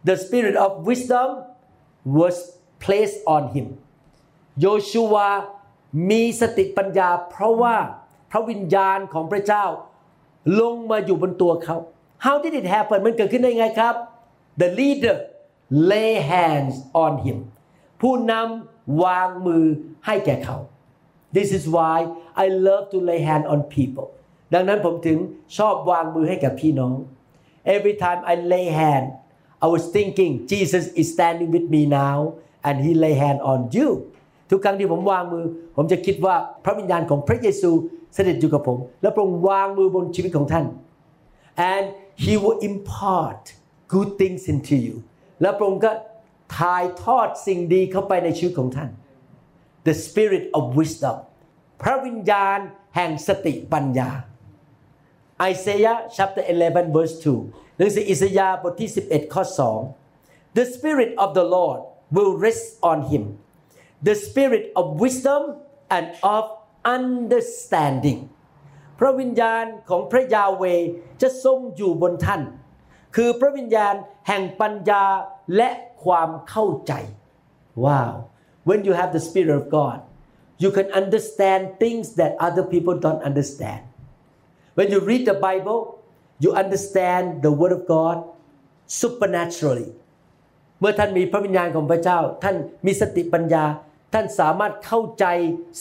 [0.08, 1.28] the spirit of wisdom
[2.18, 2.36] was
[2.84, 3.66] placed on him
[4.60, 5.28] โยชูวา
[6.10, 7.76] มีสติปัญญา เพราะว่า
[8.30, 9.64] พระวิญญาณของพระเจ้า
[10.60, 11.76] ลงมาอยู่บนตัวเขา
[12.24, 13.94] How did it happen มันเกิดขึ้นได้ไงครับ
[14.60, 15.16] The leader
[15.90, 17.38] lay hands on him
[18.00, 19.64] ผู้นำ วางมือ
[20.06, 20.58] ให้แก่เขา
[21.36, 21.96] This is why
[22.42, 24.08] I love to lay hand on people
[24.54, 25.18] ดังนั้นผมถึง
[25.56, 26.96] ชอบวางมือให้กับพี่น้อง
[27.74, 29.06] Every time I lay hand
[29.64, 32.18] I was thinking Jesus is standing with me now
[32.66, 33.88] and he lay hand on you
[34.50, 35.44] ทุกครั้งที่ผมวางมือ
[35.76, 37.70] ผมจะคิดว่าพระวิญญาณของพระเยซู
[38.14, 40.66] เสด็จอยู่กับผม และพระองค์วางมือบนชีวิตของท่าน
[41.72, 41.84] and
[42.24, 43.42] he will impart
[43.94, 44.96] good things into you
[45.40, 45.90] และพระองค์ก็
[46.56, 48.90] ถ่ายทอดสิ่งดีเข้าไปในชีวิตของท่าน
[49.86, 51.16] the spirit of wisdom
[51.82, 52.58] พระวิญญาณ
[52.96, 54.10] แห่งสติปัญญา
[55.52, 57.14] Isaiah chapter 11 verse
[57.46, 59.42] 2หนังสืออิสยาห์บทที่ 11 ข้อ
[60.00, 61.80] 2 The spirit of the Lord
[62.16, 63.24] will rest on him
[64.08, 65.42] the spirit of wisdom
[65.96, 66.06] and
[66.36, 66.44] of
[66.96, 68.20] understanding
[68.98, 70.64] พระวิญญาณของพระยาเว
[71.22, 72.42] จะทรงอยู่บนท่าน
[73.16, 73.94] คือพระวิญญาณ
[74.28, 75.04] แห่งปัญญา
[75.56, 75.70] และ
[76.04, 76.92] ความเข้าใจ
[77.84, 78.12] Wow
[78.68, 79.98] when you have the spirit of God
[80.62, 83.82] you can understand things that other people don't understand
[84.76, 85.80] when you read the Bible
[86.44, 88.16] you understand the word of God
[89.00, 89.90] supernaturally
[90.80, 93.64] เมื่อท่านมีพระวิญญาณของพระเจ้า ท่านมีสติปัญญา
[94.14, 95.24] ท่านสามารถเข้าใจ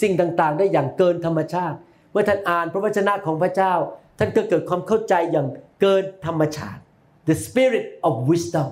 [0.02, 1.78] สิ่งต่างๆ ได้อย่างเกินธรรมชาติ
[2.12, 3.74] เมื่อท่านอ่านพระวจนะของพระเจ้า
[4.20, 5.48] ท่านก็เกิดความเข้าใจอย่าง
[5.82, 6.82] เกินธรรมชาติ
[7.30, 8.68] the spirit of wisdom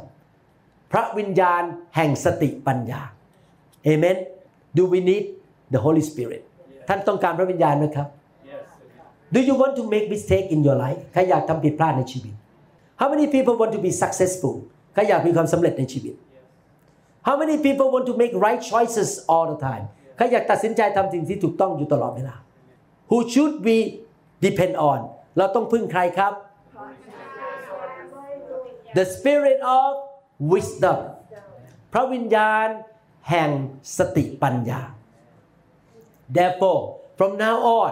[0.92, 1.64] พระวิญญาณ
[1.96, 3.02] แห่งสติปัญญา
[3.88, 4.18] Amen
[4.78, 5.24] Do we need
[5.74, 6.42] the Holy Spirit
[6.88, 8.08] ท่านต้องการพระวิญญาณไหมครับ
[9.36, 12.34] Do you want to make mistake in your life ใครอยากทำผิดพลาดในชีวิต
[13.00, 14.56] How many people want to be successful
[14.94, 16.16] ใครอยากมีความสำเร็จในชีวิต
[17.28, 19.86] How many people want to make right choices all the time
[20.18, 22.36] ใครอยากตัดสินใจทำสิ่งที่ถูกต้องอยู่ตลอดเวลา
[23.10, 23.78] Who should we
[24.46, 25.00] depend on
[25.38, 26.34] เราต้องพึ่งใครครับ
[28.98, 29.92] The spirit of
[30.54, 31.00] wisdom
[31.94, 32.68] พระวิญญาณ
[33.30, 33.50] แห่ง
[33.98, 34.82] สติปัญญา
[36.38, 36.82] Therefore
[37.18, 37.92] from now on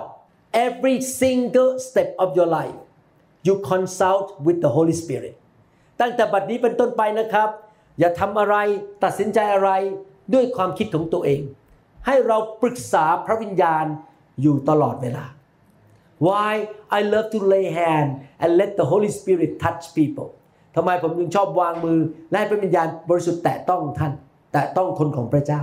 [0.66, 2.80] every single step of your life
[3.48, 5.36] you consult with the Holy Spirit
[6.00, 7.50] ตั้งแต่บัดนี้เป็นต้นไปนะครับ
[8.00, 8.56] อย่าทำอะไร
[9.04, 9.72] ตัดสินใจอะไร
[10.34, 11.42] ด้วยความคิดของตัวเอง
[12.06, 13.86] ให้เราปรึกษาพระวิญญาณ
[14.42, 15.26] อยู่ตลอดเวลา
[16.28, 16.52] Why
[16.98, 18.10] I love to lay hand
[18.42, 20.30] and let the Holy Spirit touch people
[20.76, 24.14] ทำไมผมจึงชอบวางมือ และให้พระวิญญาณบริสุทธิ์แตะต้องท่าน
[24.54, 25.62] แตะต้องคนของพระเจ้า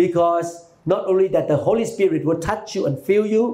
[0.00, 0.48] because
[0.92, 3.44] not only that the Holy Spirit will touch you and fill you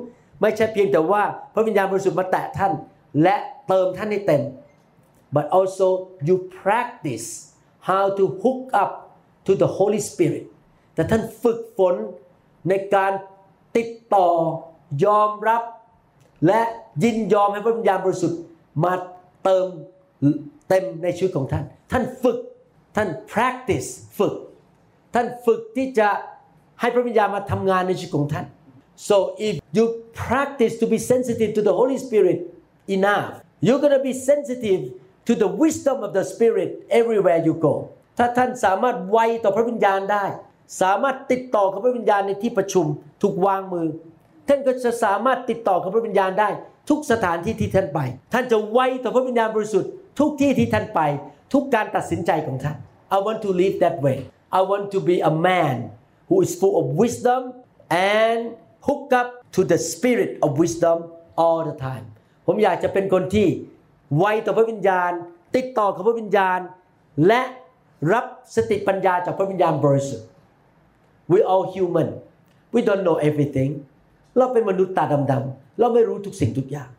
[0.41, 1.23] ไม่ใช่เพียงแต่ว่า
[1.55, 2.73] พระวิญญาณบริสุทธิ์มาแตะท่าน
[3.23, 3.37] และ
[3.69, 4.43] เติมท่านให้เต็ม
[5.35, 5.87] but also
[6.29, 7.29] you practice
[7.89, 8.93] how to hook up
[9.47, 10.45] to the Holy Spirit
[10.95, 11.95] แต่ท่านฝึกฝน
[12.69, 13.13] ในการ
[13.77, 14.29] ติดต่อ
[15.05, 15.63] ยอมรับ
[16.47, 16.61] และ
[17.05, 18.41] ยินยอมให้พระวิญญาณบริสุทธิ์
[18.85, 18.93] มา
[19.45, 19.67] เติม
[20.69, 22.39] เต็มในชีวิตของท่าน ท่านฝึก
[22.97, 24.35] ท่าน practice ฝึก
[25.15, 26.09] ท่านฝึกที่จะ
[26.81, 28.47] ให้พระวิญญาณมาทำงานในชีวิตของท่าน
[29.09, 29.17] so
[29.49, 29.85] if you
[30.25, 32.39] practice to be sensitive to the Holy Spirit
[32.97, 33.29] enough
[33.67, 34.83] you're gonna be sensitive
[35.29, 37.75] to the wisdom of the Spirit everywhere you go
[38.19, 40.25] ถ้าท่านสามารถไวต่อพระวิญญาณได้
[40.81, 42.87] สามารถติดต่อกับพระวิญญาณในที่ประชุม
[43.23, 43.87] ถูกวางมือ
[44.49, 46.49] ท่านก็จะสามารถติดต่อกับพระวิญญาณได้
[46.89, 48.01] ทุกสถานที่ที่ท่านไป
[48.33, 51.01] ท่านจะไวต่อพระวิญญาณบริสุทธิ์ ทุกที่ที่ท่านไป
[51.53, 52.77] ทุกการตัดสินใจของท่าน
[53.17, 54.19] I want to live that way
[54.59, 55.77] I want to be a man
[56.29, 57.43] who is full of wisdom
[58.19, 58.41] and
[58.87, 60.99] hook up to the spirit of wisdom
[61.43, 62.07] all the time
[62.47, 63.49] ผมอยากจะเป็นคนที่
[64.19, 65.13] ไวต่อพระวิญญาณ
[65.57, 66.61] ติดต่อกับพระวิญญาณ
[67.27, 67.43] และ
[68.13, 68.27] รับ
[68.57, 70.29] สติปัญญาจากพระวิญญาณบริสุทธิ์
[71.33, 72.09] we all human
[72.75, 73.71] we don't know everything
[74.37, 76.91] เราเป็นมนุษย์ตาดำๆเราไม่รู้ทุกสิ่งทุกอย่าง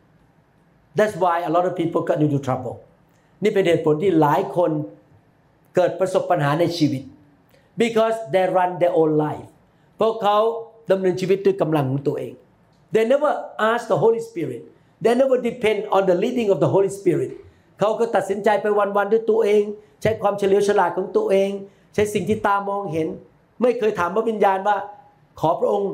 [0.98, 2.74] that's why a lot of people got into trouble
[3.42, 4.70] นี่เป็นเหตุผลที่หลายคน
[5.74, 7.02] เกิดประสบปัญหาในชีวิต
[7.82, 9.48] because they run their own life
[9.96, 10.38] เพราะเขา
[10.90, 12.32] ดำเนินชีวิตด้วยกำลังของตัวเอง
[12.94, 13.32] they never
[13.70, 14.60] ask the Holy Spirit
[15.04, 17.30] they never depend on the leading of the Holy Spirit
[17.78, 19.62] เขาก็ตัดสินใจไปวันๆด้วยตัวเอง
[20.02, 21.50] ใช้ความเฉลียวฉลาดของตัวเอง
[21.94, 23.08] ใช้สิ่งที่ตามองเห็น
[23.62, 24.76] ไม่เคยถามพระวิญญาณว่า
[25.40, 25.92] ขอพระองค์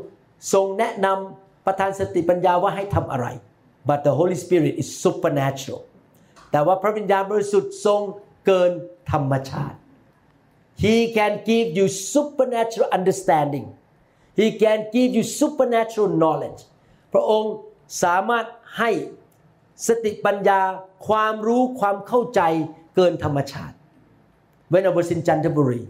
[0.52, 3.26] ทรงแนะนำประทานสติปัญญาว่าให้ทำอะไร
[3.88, 5.80] but the Holy Spirit is supernatural
[6.54, 8.00] แต่ว่าพระวิญญาณบริสุทธิ์ทรง
[8.46, 8.70] เกิน
[9.12, 9.78] ธรรมชาติ
[10.84, 13.66] He can give you supernatural understanding
[14.40, 16.60] He can give you supernatural knowledge
[17.12, 17.54] พระองค์
[18.02, 18.46] สามารถ
[18.78, 18.90] ให้
[19.86, 20.60] สติปัญญา
[21.08, 22.40] ความรู้ความเข้าใจ
[22.94, 23.76] เกินธรรมชาติ
[24.72, 25.82] When I was in Canterbury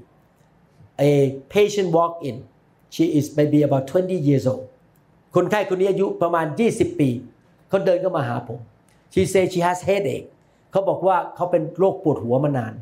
[1.08, 1.12] a
[1.54, 2.36] patient walked in
[2.94, 4.64] she is maybe about 20 years old
[5.34, 7.10] คนไข้คนนี้อายุประมาณ 20 ปี
[7.68, 8.58] เขาเดินเข้ามาหาผม
[9.12, 10.28] she said she has headache
[10.74, 12.74] เขาบอกว่าเขาเป็นโรคปวดหัวมานาน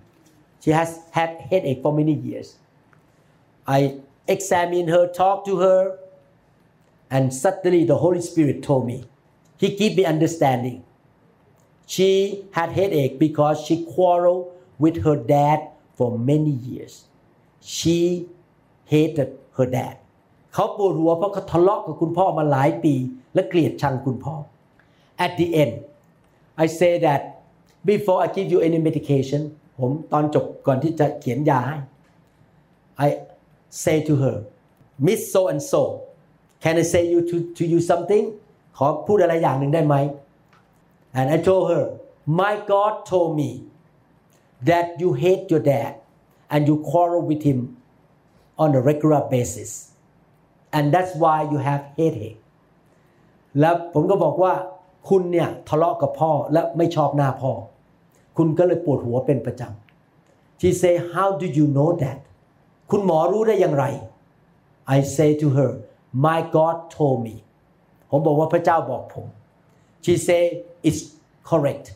[0.62, 2.48] she has had headache for many years
[3.76, 3.78] I
[4.34, 5.80] examined her talk to her
[7.14, 8.98] and suddenly the Holy Spirit told me
[9.62, 10.78] he gave me understanding
[11.94, 12.10] she
[12.58, 14.44] had headache because she quarreled
[14.84, 15.58] with her dad
[15.98, 16.92] for many years
[17.76, 17.98] she
[18.94, 19.94] hated her dad
[20.54, 22.94] เขาปวดหัวเพราะเขาทะเลาะกับคุณพ่อมาหลายปี
[23.34, 24.34] และเกลียดชังคุณพ่อ
[25.24, 25.74] at the end
[26.64, 27.22] I say that
[27.90, 29.42] before I give you any medication
[29.78, 31.76] ผมตอนจบก่อนที่จะเขียนยาให้
[33.06, 33.08] I
[33.84, 34.36] say to her
[35.06, 35.82] Miss so and so
[36.62, 38.24] can I say you to to you something
[38.76, 39.94] ขอพูดอะไรอย่างหนึ่งได้ไหม
[41.18, 41.84] and I told her
[42.40, 43.50] my God told me
[44.68, 45.92] that you hate your dad
[46.52, 47.58] and you quarrel with him
[48.62, 49.70] on a regular basis
[50.76, 52.40] and that's why you have headache
[53.60, 54.52] แล้วผมก็บอกว่า
[55.08, 57.52] คุณเนี่ยทะเลาะกับพ่อและไม่ชอบหน้าพ่อ
[58.36, 62.18] คุณก็เลยปวดหัวเป็นประจำ She say how do you know that
[62.90, 63.84] คุณหมอรู้ได้อย่างไร
[64.94, 65.70] I say to her
[66.26, 67.36] my God told me
[68.10, 69.26] ผมบอกว่าพระเจ้าบอกผม
[70.04, 70.42] She say
[70.88, 71.00] it's
[71.50, 71.86] correct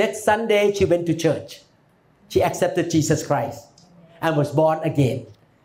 [0.00, 1.50] next Sunday she went to church
[2.30, 3.60] she accepted Jesus Christ
[4.24, 5.18] and was born again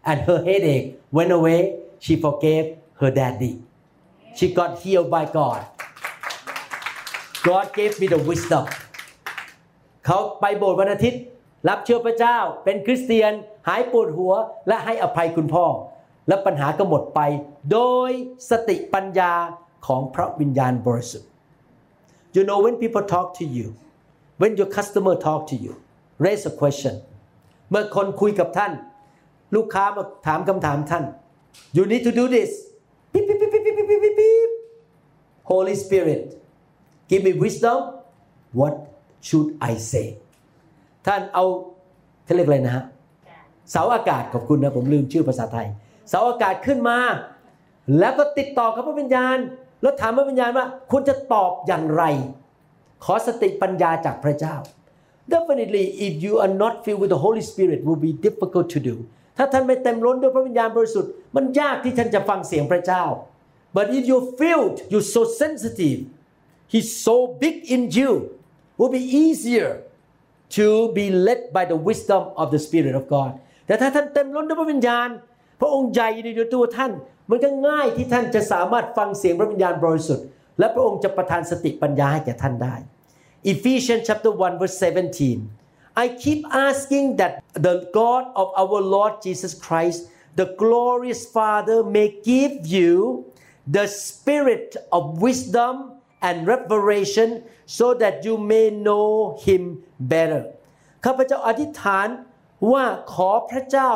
[0.10, 1.60] and her headache went away
[2.04, 2.66] she forgave
[3.02, 3.54] her daddy
[4.38, 5.62] she got healed by God
[7.48, 8.66] God gave me the wisdom
[10.06, 11.22] เขาไปโบสถ์วันอาทิตย์
[11.68, 13.32] รับเชื่อพระเจ้า เป็นคริสเตียน
[13.68, 14.34] หายปวดหัว
[14.68, 15.66] และให้อภัยคุณพ่อ
[16.28, 17.20] และปัญหาก็หมดไป
[17.72, 17.80] โด
[18.10, 18.12] ย
[18.50, 19.34] สติปัญญา
[19.88, 21.30] ของพระวิญญาณบริสุทธิ์
[22.36, 23.68] You know when people talk to you
[24.42, 25.74] when your customer talk to you
[26.26, 26.96] raise a question
[27.70, 28.72] เมื่อคนคุยกับท่าน
[29.56, 31.04] ลูกค้ามาถามคำถามท่าน
[31.78, 32.52] You need to do this
[33.14, 34.50] ปิ๊บปิ๊บปิ๊บปิ๊บปิ๊บปิ๊บ
[35.52, 36.24] Holy Spirit
[37.10, 37.80] give me wisdom
[38.60, 38.74] what
[39.28, 40.08] should I say
[41.06, 41.44] ท่านเอา
[42.26, 42.84] เขาเรียกอะไรนะฮะ
[43.72, 45.68] เสาอากาศขอบคุณนะผมลืมชื่อภาษาไทย
[46.10, 46.98] เสาอากาศขึ้นมา
[48.00, 49.38] แล้วก็ติดต่อกับพระวิญญาณ
[49.82, 52.04] แล้วถามพระวิญญาณว่าคุณจะตอบอย่างไร
[53.06, 54.56] ขอสติปัญญาจากพระเจ้า
[55.34, 58.96] Definitely if you are not filled with the Holy Spirit will be difficult to do
[59.38, 63.04] ถ้าท่านไม่เต็มล้นด้วยพระวิญญาณบริสุทธิ์มันยากที่ท่านจะฟังเสียงพระเจ้า
[63.76, 66.00] but if you're filled you so sensitive
[66.73, 68.13] He's so big in you
[68.79, 69.71] will be easier
[70.57, 70.67] to
[70.99, 73.33] be led by the wisdom of the Spirit of God
[73.67, 75.09] แต่ถ้าท่านเต็มล้นด้วยพระวิญญาณ
[75.61, 76.93] พระองค์ใหญ่ในตัวท่าน
[77.31, 80.27] มันก็ง่ายที่ท่านจะสามารถฟังเสียงพระวิญญาณบริสุทธิ์
[80.59, 82.75] และพระองค์จะประทานสติปัญญาให้แก่ท่านได้
[83.53, 87.33] Ephesians chapter 1 verse 17 I keep asking that
[87.67, 90.01] the God of our Lord Jesus Christ
[90.41, 92.93] the glorious Father may give you
[93.77, 95.75] the spirit of wisdom
[96.28, 97.30] and revelation
[97.78, 99.10] so that you may know
[99.46, 99.64] him
[100.12, 100.44] better
[101.06, 102.08] ข้าพเจ้าอธิษฐาน
[102.72, 103.92] ว่าขอพระเจ้า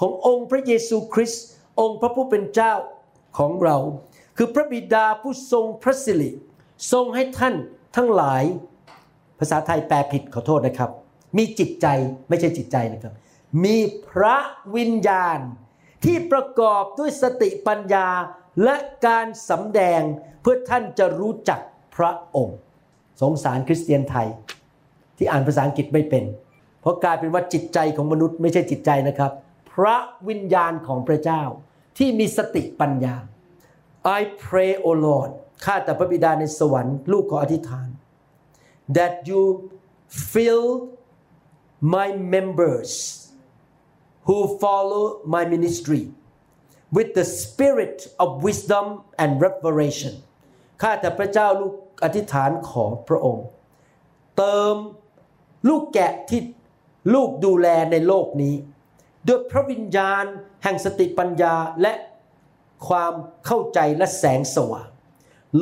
[0.00, 1.44] ขององค์พระเยซูคริสต์
[1.80, 2.74] องค์พระผู้เป็นเจ้า
[3.38, 3.76] ของเรา
[4.36, 6.30] คือพระบิดาผู้ทรงพระสิริ
[6.92, 7.54] ทรงให้ท่าน
[7.96, 8.44] ทั้งหลาย
[9.38, 10.90] ภาษาไทยแปลผิดขอโทษนะครับ
[11.36, 11.86] มีจิตใจ
[12.28, 13.14] ไม่ใช่จิตใจนะครับ
[13.64, 14.36] มีพระ
[14.76, 15.38] วิญญาณ
[16.04, 18.08] ที่ประกอบด้วยสติปัญญา
[18.64, 20.02] และการสำแดง
[20.40, 21.60] เพื่อท่านจะรู้จัก
[21.96, 22.58] พระองค์
[23.20, 24.28] สงสารคริสเตียนไทย
[25.16, 26.24] ที่อ่านภาษาอังกฤษไม่เป็น
[26.80, 29.32] เพราะกลายเป็นว่าจิตใจของมนุษย์ไม่ใช่จิตใจนะครับ
[29.72, 29.96] พระ
[30.28, 31.42] วิญญาณของพระเจ้า
[31.98, 33.16] ที่มีสติปัญญา
[34.18, 35.30] I pray O Lord
[35.64, 37.88] ข้าแต่พระบิดาในสวรรค์ลูกขออธิษฐาน
[38.96, 39.42] that you
[40.32, 40.66] fill
[41.96, 42.90] my members
[44.28, 46.02] who follow my ministry
[46.96, 48.86] with the spirit of wisdom
[49.22, 50.14] and revelation
[50.80, 53.46] ข้าแต่พระเจ้าลูกอธิษฐานขอพระองค์
[54.36, 54.74] เติม
[55.68, 56.40] ลูกแกะที่
[57.14, 58.54] ลูกดูแลในโลกนี้
[59.26, 60.24] ด้วยพระวิญญาณ
[60.62, 61.92] แห่งสติปัญญาและ
[62.88, 63.12] ความ
[63.46, 64.88] เข้าใจและแสงสว่าง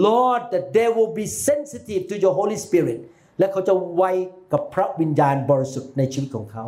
[0.07, 3.00] Lord that they will be sensitive to your Holy Spirit
[3.38, 4.04] และเขาจะไว
[4.52, 6.64] กับพระวิญญาณบริสุทธิ์ในชีวิตของเขา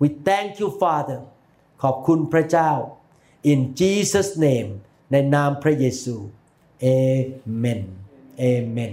[0.00, 1.20] We thank you Father
[1.82, 2.70] ขอบคุณพระเจ้า
[3.52, 4.70] in Jesus name
[5.12, 6.16] ในนามพระเยซู
[6.82, 7.80] Amen
[8.40, 8.92] Amen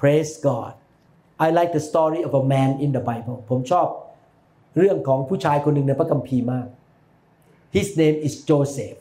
[0.00, 0.72] Praise God
[1.38, 3.88] I like the story of a man in the Bible ผมชอบ
[4.78, 6.66] เรื่องของผู้ชายคนหนึ่งในพระคัมภีร์มาก
[7.76, 8.98] His name is Joseph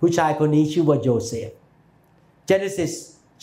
[0.00, 1.50] ผู้ชายคนนี้ชื่อว่าโยเซฟ
[2.48, 2.92] Genesis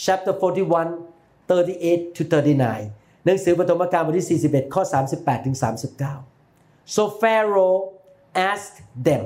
[0.05, 4.83] chapter 41 38 to 39 หนังสือปฐมกาลบทที่ 41 ข้อ
[5.15, 5.57] 38 ถึง
[6.23, 7.79] 39 so Pharaoh
[8.51, 9.23] asked them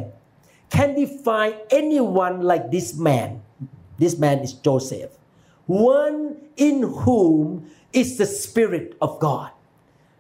[0.76, 3.30] can we find anyone like this man
[3.98, 5.12] this man is Joseph
[5.66, 9.52] one in whom is the spirit of God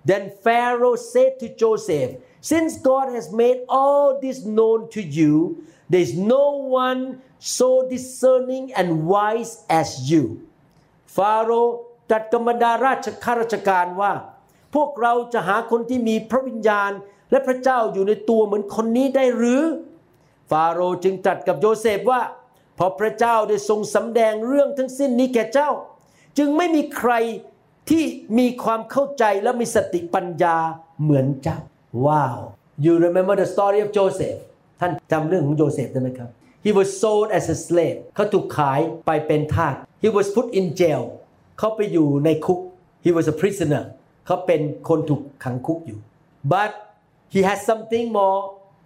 [0.05, 2.11] then Pharaoh said to Joseph
[2.41, 8.73] since God has made all this known to you there is no one so discerning
[8.73, 10.23] and wise as you
[11.15, 11.75] ฟาโรห์
[12.09, 14.13] ตรัสกับบรรดาราชข้าราชการว่า
[14.75, 16.91] พวกเราจะหาคนที่มีพระวิญญาณ
[17.31, 19.63] และพระเจ้าอยู่ในตัวเหมือนคนนี้ได้หรือ
[20.51, 22.21] ฟาโรห์จึงตรัสกับโยเซฟว่า
[22.77, 25.69] เพราะพระเจ้าได้ทรงสำแดงเรื่องทั้งสิ้นนี้แก่เจ้า
[26.37, 27.13] จึงไม่มีใคร
[27.89, 28.03] ที่
[28.39, 30.57] มีความเข้าใจและมีสติปัญญา
[31.03, 31.57] เหมือนเจ้า
[32.05, 32.37] ว้าว
[32.85, 34.39] you remember the story of Joseph
[34.79, 36.29] ท่านจำเรื่องของโยเซฟได้ไหมครับ
[36.65, 41.03] he was sold as a slave เขาถูกขายไปเป็นทาส he was put in jail
[41.59, 42.59] เขาไปอยู่ในคุก
[43.05, 43.83] he was a prisoner
[44.25, 45.99] เขาเป็นคนถูกขังคุกอยู่
[46.53, 46.71] but
[47.33, 48.39] he has something more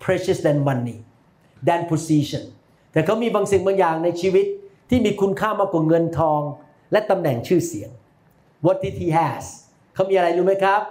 [0.06, 0.98] precious than money
[1.68, 2.44] than position
[2.92, 4.46] แต่เขามีบางสิ่งบางอย่างในชีวิต
[4.90, 6.42] ที่มีคุณค่ามากกว่าเงินทอง
[6.92, 7.90] และตำแหน่งชื่อเสียง
[8.66, 9.46] what did he has
[9.94, 10.82] เขามีอะไรรู้ไหมครับ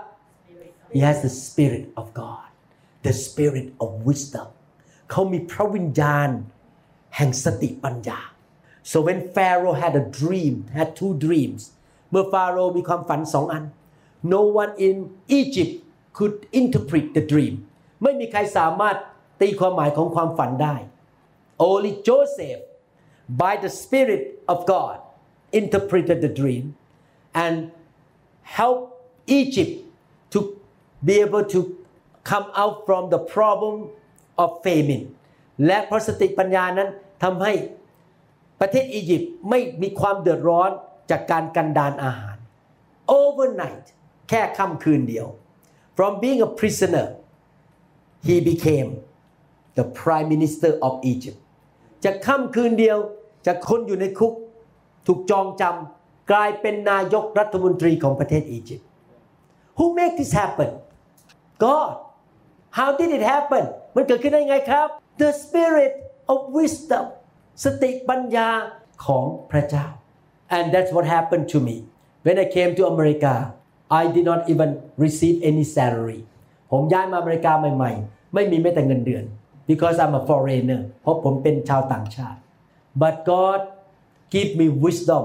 [0.95, 2.49] he has the spirit of God
[3.07, 4.49] the spirit of wisdom
[5.11, 6.29] เขามีพระวิญญาณ
[7.17, 8.21] แห่งสติปัญญา
[8.91, 11.63] so when Pharaoh had a dream had two dreams
[12.11, 13.65] เมื่อฟาโรห์มีความฝันสองอัน
[14.35, 14.97] no one in
[15.41, 15.75] Egypt
[16.17, 17.55] could interpret the dream
[18.03, 18.97] ไม่มีใครสามารถ
[19.41, 20.75] ตีความหมายของความฝันได้
[21.60, 22.62] only Joseph
[23.30, 25.00] by the spirit of God
[25.52, 26.76] interpreted the dream
[27.34, 27.72] and
[28.41, 28.94] helped
[29.28, 29.84] Egypt
[30.32, 30.39] to
[31.04, 31.60] be able to
[32.24, 33.76] come out from the problem
[34.44, 35.06] of famine
[35.65, 36.89] และเพราะสติปัญญานั้น
[37.24, 37.54] ทำให้
[38.60, 40.70] ประเทศอียิปต์ไม่มีความเดือดร้อน
[41.10, 42.36] จากการกันดานอาหาร
[43.20, 43.86] overnight
[44.30, 45.28] แค่ค่ำคืนเดียว
[45.98, 47.08] from being a prisoner
[48.28, 48.89] he became
[49.78, 51.39] the prime minister of Egypt
[52.05, 52.99] จากค่ำคืนเดียว
[53.47, 54.35] จากคนอยู่ในคุก
[55.07, 58.89] ถูกจองจำกลายเป็นนายกรัฐมนตรีของประเทศอียิปต์
[59.79, 60.71] Who make this happen
[61.65, 61.93] God
[62.79, 64.89] How did it happen มันเกิดขึ้นได้ไงครับ
[65.23, 65.95] The spirit
[66.33, 67.05] of wisdom
[67.65, 68.49] สติปัญญา
[69.07, 69.87] ของพระเจ้า
[70.57, 71.77] and that's what happened to me
[72.25, 73.35] when I came to America
[74.01, 74.71] I did not even
[75.05, 76.21] receive any salary
[76.71, 79.25] ผมย้ายมาอเมริกาใหม่ ๆ ไม่มีแม้แต่เงินเดือน
[79.71, 82.39] because I'm a foreigner เพราะผมเป็นชาวต่างชาติ
[83.03, 83.61] but God
[84.35, 85.25] give me wisdom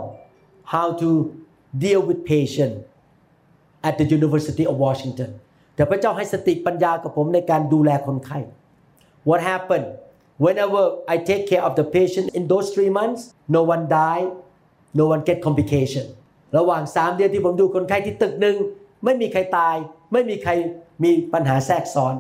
[0.74, 1.10] how to
[1.84, 2.74] deal with patient
[3.88, 5.32] at the University of Washington
[5.76, 8.40] แต่พระเจ้าให้สติปัญญากับผมในการดูแลคนไข้
[9.30, 9.88] What happened
[10.46, 10.82] whenever
[11.14, 13.22] I take care of the patient in those three months
[13.56, 14.24] no one die
[15.00, 16.06] no one get complication
[16.58, 18.58] ระหว่าง 3 เดือนที่ผมดูคนไข้ที่ตึกหนึ่ง
[19.04, 19.76] ไม่มีใครตาย
[20.14, 20.52] ไม่มีใคร
[21.04, 22.16] มีปัญหาแทรกซ้อน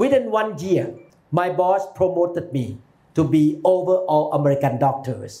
[0.00, 0.84] within one year
[1.38, 2.66] my boss promoted me
[3.16, 5.32] to be over all American doctors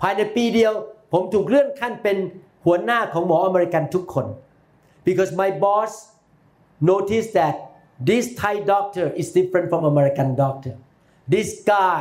[0.00, 0.72] ภายในปีเดียว
[1.12, 2.16] ผมถูกเลื่อนขั้นเป็น
[2.64, 4.26] หัวหน้าของหมออเมริกันทุกคน
[5.06, 5.92] because my boss
[6.90, 7.54] noticed that
[8.08, 10.74] this Thai doctor is different from American doctor
[11.34, 12.00] this guy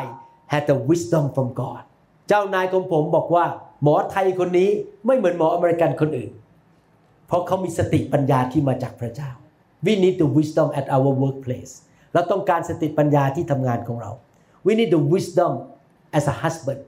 [0.53, 1.83] had the wisdom from God
[2.27, 3.45] เจ้านายของผมบอกว่า
[3.83, 4.69] หมอไทยคนนี้
[5.05, 6.31] ไม่เหมือนหมออเมริกันคนอื่น
[7.27, 9.29] เพราะเขามีสติปัญญาที่มาจากพระเจ้า
[9.85, 11.73] we need the wisdom at our workplace
[12.13, 14.11] เราต้องการสติปัญญาที่ทำงานของเรา
[14.65, 15.51] we need the wisdom
[16.17, 16.81] as a husband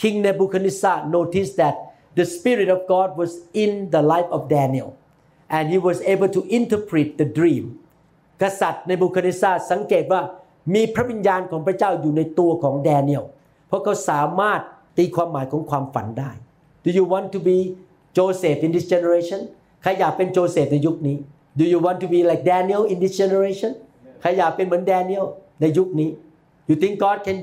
[0.00, 1.76] King Nebuchadnezzar noticed that
[2.18, 4.90] the Spirit of God was in the life of Daniel
[5.56, 7.64] and he was able to interpret the dream
[8.42, 10.22] กษัตริย์เนบูคาเนซาสังเกตว่า
[10.74, 13.24] มีพระวิญญาณของพระเจ้าอยู่ในตัวของแดเนียล
[13.68, 14.60] เพราะเขาสามารถ
[14.98, 16.30] ตีความหมายของความฝันได้
[16.84, 17.58] Do you want to be
[18.16, 19.40] Joseph in this generation
[19.82, 21.16] ใครอยากเป็นโจเซฟในยุคนี้
[21.58, 23.72] Do you want to be like Daniel in this generation
[24.20, 25.24] ใครอยากเป็นเหมือนแดเนียล
[25.60, 26.10] ในยุคนี้
[26.68, 27.38] You think God can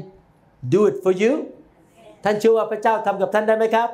[0.73, 1.33] do it for you
[2.23, 3.89] ท่านเชื่อว่าพระเจ้าทำกับท่านได้ไหมครับ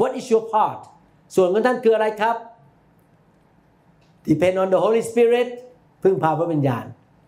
[0.00, 0.80] What is your part
[1.34, 2.36] ส่วนของท่านคืออะไรครับ
[4.28, 5.48] Depend on the Holy Spirit
[6.02, 6.84] พึ่งพาพระวิญญาณ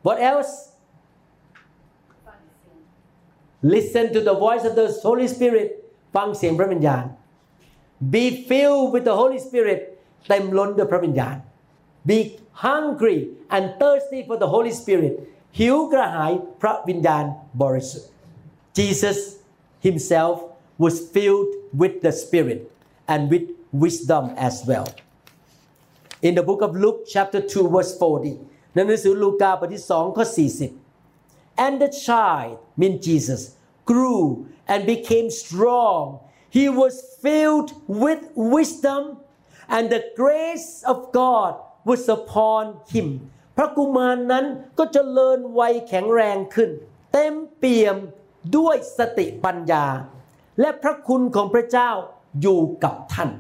[0.07, 0.53] What else
[3.75, 5.69] Listen to the voice of the Holy Spirit
[6.15, 7.05] ฟังเสียงพระวิญญาณ
[8.14, 9.80] Be filled with the Holy Spirit
[10.28, 11.36] เต็มล้นด้วยพระวิญญาณ
[12.10, 12.18] Be
[12.66, 13.18] hungry
[13.56, 15.14] and thirsty for the Holy Spirit
[15.60, 17.24] หิวกระหายพระวิญญาณ
[17.62, 18.10] บริสุทธิ์
[18.78, 19.20] Jesus
[19.88, 20.36] himself
[20.84, 21.52] was filled
[21.82, 22.60] with the Spirit
[23.14, 23.46] and with
[23.84, 24.88] wisdom as well
[26.28, 30.26] in the book of Luke chapter 2 verse 40ในหนังสือลูกาบทที่2ข้อ
[30.76, 33.42] 40 and the child mean Jesus
[33.90, 34.24] grew
[34.72, 36.04] and became strong
[36.58, 37.70] he was filled
[38.04, 38.22] with
[38.56, 39.04] wisdom
[39.76, 41.52] and the grace of God
[41.90, 43.08] was upon him
[43.58, 44.46] พระกุมารนั้น
[44.78, 46.70] ก็เจริญวัยแข็งแรงขึ้น
[47.14, 47.98] เต็มเปี่ยม
[48.58, 49.86] ด้วยสติปัญญา
[50.60, 51.92] และพระคุณของพระเจ้า
[52.42, 53.32] อยู่กับท่าน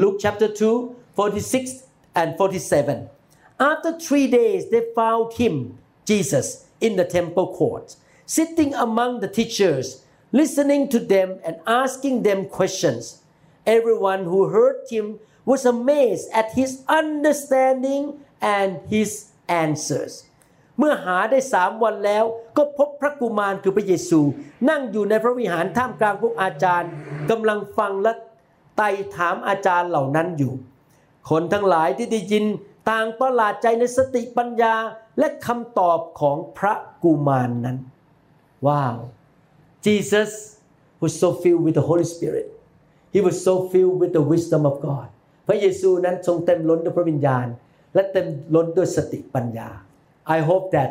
[0.00, 5.54] Luke chapter 2 46 and 47 After three days they found him
[6.10, 6.46] Jesus
[6.86, 7.86] in the temple court
[8.36, 9.86] sitting among the teachers
[10.31, 13.23] listening to them and asking them questions
[13.65, 18.03] everyone who heard him was amazed at his understanding
[18.41, 19.09] and his
[19.47, 20.13] answers
[20.79, 22.25] เมื่อหาได้สามวันแล้ว
[22.57, 24.21] ก็พบพระกุมารคือพระเยซู
[24.69, 26.91] นั่งอยู่ในพระวิหารท่ามกลางพวกอาจารย์
[27.29, 28.13] กำลังฟังและ
[28.77, 30.53] ไต่ถามอาจารย์เหล่านั้นอยู่
[31.29, 32.45] คนทั้งหลายที่ได้ยิน
[32.89, 34.75] ต่างประหลาดใจในสติปัญญา
[35.19, 37.77] และคำตอบของพระกุมารนนั้น
[38.67, 38.97] ว้าว
[39.85, 40.31] Jesus
[41.01, 42.47] was so filled with the Holy Spirit
[43.15, 45.07] he was so filled with the wisdom of God
[45.47, 47.45] พระเยซูนั้นทรงเต็มล้นด้วยพระวิญญาณ
[47.93, 49.69] และเต็มล้นด้วยสติปัญญา
[50.35, 50.89] I hope that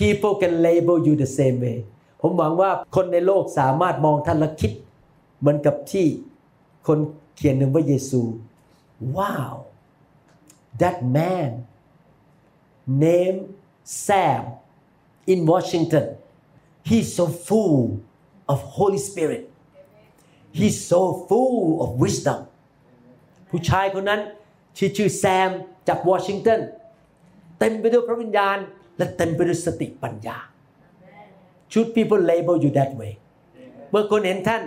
[0.00, 1.78] people can label you the same way
[2.20, 4.72] ผมหวังว่าคนในโลกสามารถมองท่านและคิด
[5.40, 6.06] เหมือนกับที่
[6.86, 6.98] คน
[7.36, 8.20] เขียนถึงพระเยซู
[9.18, 9.52] Wow
[10.82, 11.50] that man
[12.86, 13.42] named
[14.06, 14.42] Sam
[15.32, 16.06] in Washington
[16.88, 17.78] he's so full
[18.52, 19.42] of Holy Spirit
[20.58, 22.40] he's so full of wisdom
[23.50, 24.20] ผู้ชายคนนั้น
[24.76, 25.50] ชื่อชื่อแซม
[25.88, 26.60] จากวอชิงตัน
[27.58, 28.58] เต็มไปด้วยพระวิญญาณ
[28.96, 30.38] และเต็มไปด้วยสติปัญญา
[31.72, 33.12] Should people label you that way
[33.90, 34.62] เมื่อคนเห็นท่าน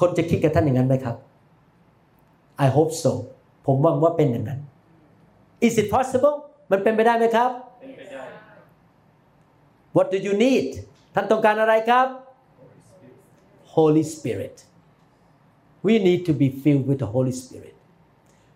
[0.00, 1.16] คนจะคิดกับท่านอย่างนั้นไหมครับ
[2.64, 3.12] I hope so
[3.66, 4.60] ผมหวังว่าเป็นอย่างนั้น
[5.66, 6.36] Is it possible
[6.70, 7.50] มันเป็นไปได้ไหมครับ
[9.96, 10.66] What do you need
[11.18, 12.06] ท่านต้องการอะไรครับ
[13.76, 14.56] Holy Spirit
[15.86, 17.74] we need to be filled with the Holy Spirit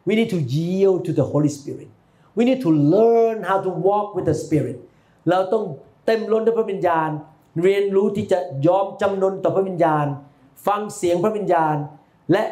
[0.06, 1.90] we need to yield to the Holy Spirit
[2.36, 4.76] we need to learn how to walk with the Spirit
[5.30, 5.64] เราต้อง
[6.06, 7.11] เต็มล้นด้วยพระวิญญาณ
[7.62, 10.06] เรียนรู้ที่จะยอมจำนนต่อพระวิญญาณ
[10.66, 11.76] ฟังเสียงพระวิญญาณ
[12.32, 12.44] และ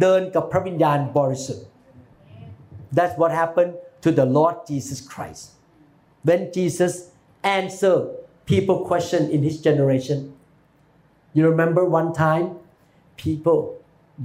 [0.00, 1.66] เดินกับพระวิญญาณบริสุทธิ์
[2.96, 3.72] That's what happened
[4.04, 5.44] to the Lord Jesus Christ
[6.28, 6.92] when Jesus
[7.58, 8.06] answered
[8.50, 10.18] people question in his generation
[11.36, 12.46] you remember one time
[13.24, 13.60] people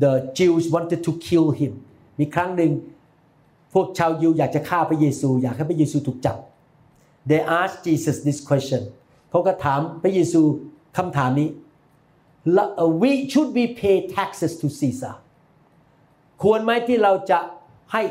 [0.03, 1.73] the Jews wanted to kill him
[2.19, 2.71] มีครั้งหนึ่ง
[3.73, 6.37] พวกชาวยิวอยากจะฆ่าพระเยซู อยากให้พระเยซูถูกจับ
[7.29, 8.81] they asked Jesus this question
[9.29, 10.41] เขาก็ถามพระเยซู
[10.97, 11.49] คำถามนี้
[13.01, 15.15] we should we pay taxes to Caesar
[16.41, 17.39] ควรไหมที่เราจะ
[17.93, 18.03] ให้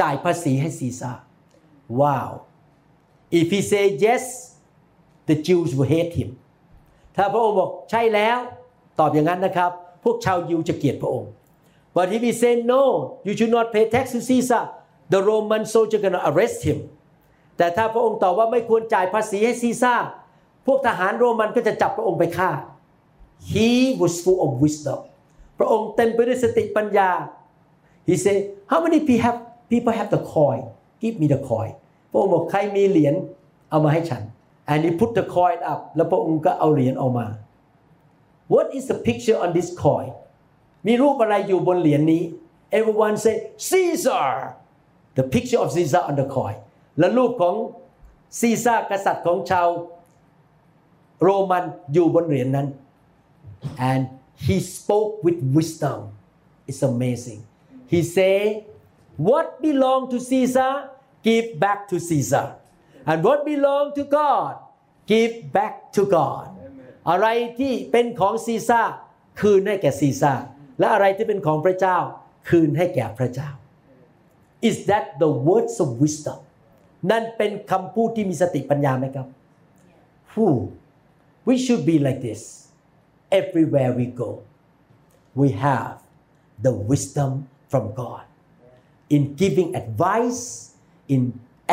[0.00, 1.12] จ่ายภาษีให้ซีซ่า
[2.00, 2.28] wow
[3.40, 4.24] if he say yes
[5.28, 6.30] the Jews will hate him
[7.16, 8.38] ถ้าพระองค์บอกใช่แล้ว
[8.98, 9.70] ตอบอย่างนั้นนะครับ
[10.04, 11.30] พวกชาวยิวจะเกลียดพระองค์
[11.96, 12.82] but if he say no
[13.26, 14.64] you should not pay tax to Caesar
[15.12, 16.78] the Roman soldier gonna arrest him
[17.56, 19.94] แต่ถ้าพระองค์ตอบว่าไม่ควรจ่ายภาษีให้ซีซ่า
[20.66, 22.50] พวกทหารโรมันก็จะจับพระองค์ไปฆ่า
[23.52, 23.70] he
[24.00, 25.00] was full of wisdom
[25.58, 27.10] พระองค์เต็มไปด้วยสติปัญญา
[28.08, 28.36] he say
[28.70, 29.38] how many people have
[29.70, 30.62] people have the coin
[31.02, 31.72] give me the coin
[32.10, 33.14] พระองค์บอกใครมีเหรียญ
[33.70, 34.22] เอามาให้ฉัน
[34.71, 37.27] and he put the coin up แล้วพระองค์ก็เอาเหรียญออกมา
[38.53, 40.09] what is the picture on this coin
[40.87, 42.23] มีรูปอะไรอยู่บนเหรียญนี้
[42.77, 43.35] everyone say
[43.69, 44.27] Caesar
[45.17, 46.57] the picture of Caesar on the coin
[46.99, 47.55] และรูปของ
[48.39, 49.67] ซีซ่ากษัตริย์ของชาว
[51.23, 51.63] โรมัน
[51.93, 52.67] อยู่บนเหรียญนั้น
[53.89, 54.01] and
[54.45, 55.99] he spoke with wisdom
[56.69, 57.39] it's amazing
[57.91, 58.37] he say
[59.27, 60.71] what belong to Caesar
[61.27, 62.45] give back to Caesar
[63.10, 64.52] And what belong to God
[65.12, 66.46] give back to God
[67.10, 67.26] อะไร
[67.58, 68.80] ที่เป็นของซีซ่า
[69.40, 70.32] คืนให้แก่ซีซ่า
[70.78, 71.98] และอะไรที่เป็นของพระเจ้า
[72.48, 73.50] คืนให้แก่พระเจ้า
[74.68, 76.40] is that the words of wisdom
[77.10, 79.26] นั่นเป็นคำพูดที่มีสติปัญญาไหมครับ
[80.32, 80.48] Who
[81.48, 82.42] we should be like this
[83.40, 84.30] everywhere we go
[85.40, 85.96] we have
[86.66, 87.30] the wisdom
[87.70, 88.24] from God
[89.14, 90.42] in giving advice
[91.14, 91.22] in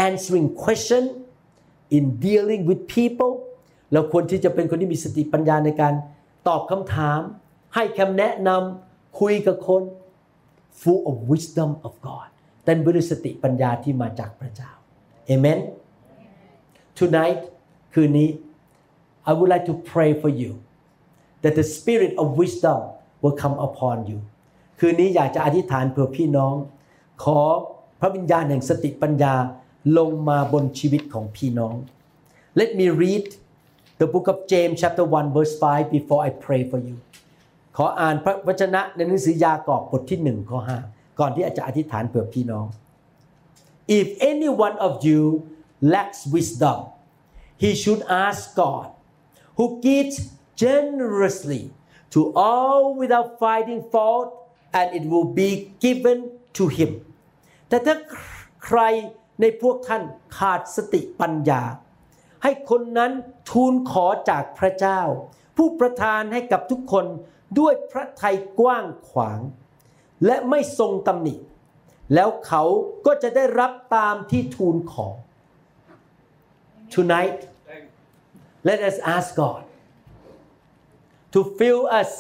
[0.07, 1.03] answering question
[1.97, 3.33] in dealing with people
[3.93, 5.93] เราควรที่จะเป็นคนที่มีสติปัญญาในการ
[6.47, 7.19] ตอบคำถาม
[7.75, 9.83] ให้คำแนะนำคุยกับคน
[10.81, 12.27] full of wisdom of God
[12.65, 14.71] เต็มไปด้วยสติปัญญาที่มาจากพระเจ้า
[15.25, 15.59] เอเมน
[16.99, 17.39] tonight
[17.93, 18.29] คืนนี้
[19.29, 20.51] I would like to pray for you
[21.43, 22.79] that the spirit of wisdom
[23.21, 24.19] will come upon you
[24.79, 26.53] คืนนี้อยากจะอธิษฐานเพื่อพี่น้อง
[27.23, 27.39] ขอ
[27.99, 29.33] พระวิญญาณแห่งสติปัญญา
[29.97, 31.75] ลงมาบนชีวิตของพี่น้อง
[32.59, 33.25] Let me read
[34.01, 36.97] the book of James chapter 1 verse 5 before I pray for you
[37.77, 40.59] ขออ่านพระวจนะในหนังสือยากอบบทที่1ข้อ
[40.89, 42.65] 5ก่อนที่อาจจะอธิษฐานเผื่อพี่น้อง
[43.99, 45.21] If any one of you
[45.93, 46.79] lacks wisdom
[47.63, 48.87] he should ask God
[49.57, 50.15] who gives
[50.63, 51.63] generously
[52.13, 54.27] to all without finding fault
[54.79, 55.49] and it will be
[55.85, 56.17] given
[56.57, 56.91] to him
[57.69, 57.95] แต่ถ้า
[58.65, 58.81] ใคร
[59.41, 60.03] ในพวกท่าน
[60.37, 61.63] ขาดสติปัญญา
[62.43, 63.11] ให้คนนั้น
[63.51, 65.01] ทูลขอจากพระเจ้า
[65.57, 67.05] ผู้ประทานให้กับทุกคน
[67.59, 69.39] ด้วยพระทัยกว้างขวาง
[70.25, 71.35] และไม่ทรงตำหนิ
[72.13, 72.63] แล้วเขา
[73.05, 75.07] ก็จะได้รับตามที่ทูลขอ
[76.93, 77.39] Tonight
[78.69, 79.63] let us ask God
[81.33, 82.11] to fill us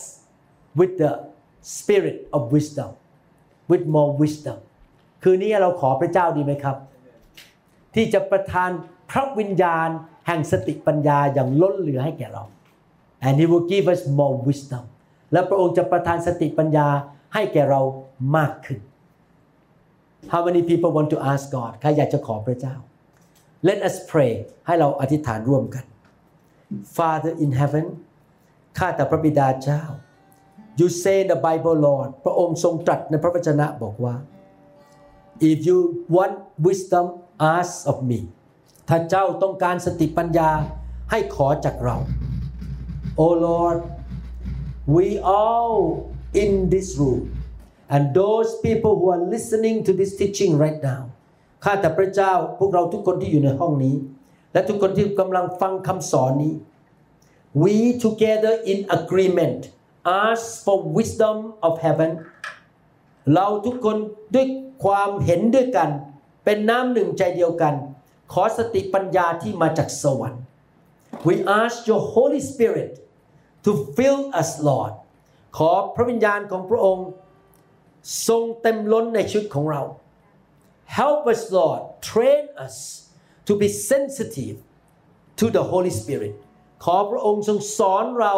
[0.79, 1.11] with the
[1.77, 2.91] spirit of wisdom
[3.71, 4.59] with more wisdom
[5.23, 6.77] คืนนี้เราขอพระเจ้าดีไหมครับ
[7.95, 8.69] ที่จะประทาน
[9.11, 9.89] พระวิญญาณ
[10.27, 12.43] แห่งสติปัญญาอย่างล้นเหลือให้แก่เรา
[13.25, 14.83] and He will give us more wisdom
[15.31, 16.87] และพระองค์จะประทานสติปัญญา
[17.33, 17.81] ให้แก่เรา
[18.37, 18.79] มากขึ้น
[20.31, 22.75] How many people want to ask God ใครอยากจะขอพระเจ้า
[23.67, 24.33] Let us pray
[24.65, 25.85] ให้เราอธิษฐานร่วมกัน
[26.97, 27.85] Father in heaven
[28.77, 29.83] ข้าแต่พระบิดาเจ้า
[30.79, 34.15] You say in the Bible Lord พระองค์ทรงตรัสในพระวจนะบอกว่า
[35.49, 35.77] If you
[36.15, 36.35] want
[36.67, 37.05] wisdom
[37.55, 38.19] ask of me
[38.87, 40.51] ถ้าเจ้าต้องการสติปัญญา
[41.11, 41.97] ให้ขอจากเรา
[43.21, 43.79] Oh Lord
[44.95, 45.07] we
[45.39, 45.75] all
[46.43, 47.21] in this room
[47.93, 51.01] and those people who are listening to this teaching right now
[51.63, 53.95] ข้าแต่พระเจ้าพวกเราทุกคนที่อยู่ในห้องนี้
[54.53, 56.53] และทุกคนที่กำลังฟังคำสอนนี้
[57.61, 57.75] we
[58.05, 59.59] together in agreement
[60.23, 61.37] ask for wisdom
[61.67, 62.11] of heaven
[63.33, 63.97] เราทุกคน
[64.35, 64.47] ด้วย
[64.83, 65.89] ความเห็นด้วยกัน
[66.51, 67.75] เป็นน้ำหนึ่งใจเดียวกัน
[68.33, 70.43] ขอสติปัญญาที่มาจากสวรรค์
[71.27, 72.93] we ask your Holy Spirit
[73.65, 74.93] to fill us Lord
[75.57, 77.07] ขอพระวิญญาณของพระองค์
[78.27, 79.81] ทรงเต็มล้นในชีวิตของเรา
[80.99, 81.81] help us Lord
[82.11, 82.75] train us
[83.47, 84.57] to be sensitive
[85.39, 86.33] to the Holy Spirit
[86.85, 88.33] ขอพระองค์ทรงสอนเรา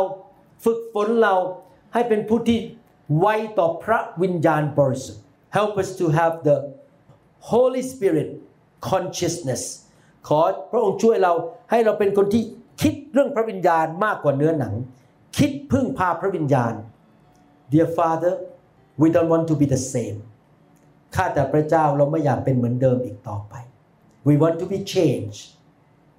[0.64, 1.36] ฝึกฝนเรา
[1.94, 2.60] ให้เป็นผู้ที่
[3.20, 5.24] ไวต่อพระวิญญาณบริสุทธิ์
[5.58, 6.58] help us to have the
[7.50, 8.30] Holy Spirit
[8.90, 9.64] consciousness
[10.28, 10.40] ขอ
[10.72, 11.34] พระองค์ช่วยเรา
[11.72, 12.44] ให้เราเป็นคนที่
[12.82, 14.74] คิดเรื่องพระวิญญาณมากกว่าเนื้อหนัง
[15.38, 16.74] คิดพึ่งพาพระวิญญาณ
[17.72, 18.34] Dear Father
[19.02, 20.18] we don't want to be the same
[21.16, 23.54] ข้าแต่พระเจ้าเราไม่อยากเป็นเหมือนเดิมอีกต่อไป
[24.28, 25.42] we want to be changed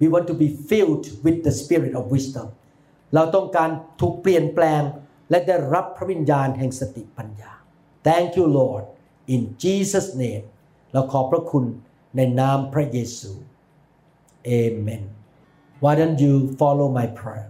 [0.01, 2.47] we want to be filled with the spirit of wisdom
[3.15, 3.69] เราต้องการ
[4.01, 4.81] ถูกเปลี่ยนแปลง
[5.29, 7.51] และได้รับพระวิญญาณแห่งสติปัญญา
[8.07, 8.83] Thank you Lord
[9.33, 10.45] in Jesus name
[10.93, 11.65] เราขอบพระคุณ
[12.15, 13.31] ในนามพระเยซู
[14.49, 15.03] Amen
[15.83, 17.47] Why don't you follow my prayer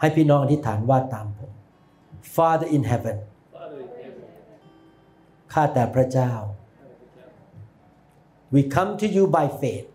[0.00, 1.52] ให้พี่น้องอธิษฐานว่าตามผม
[2.34, 3.18] Father in heaven
[5.52, 6.32] ข้าแต่พระเจ้า
[8.54, 9.88] we come to you by faith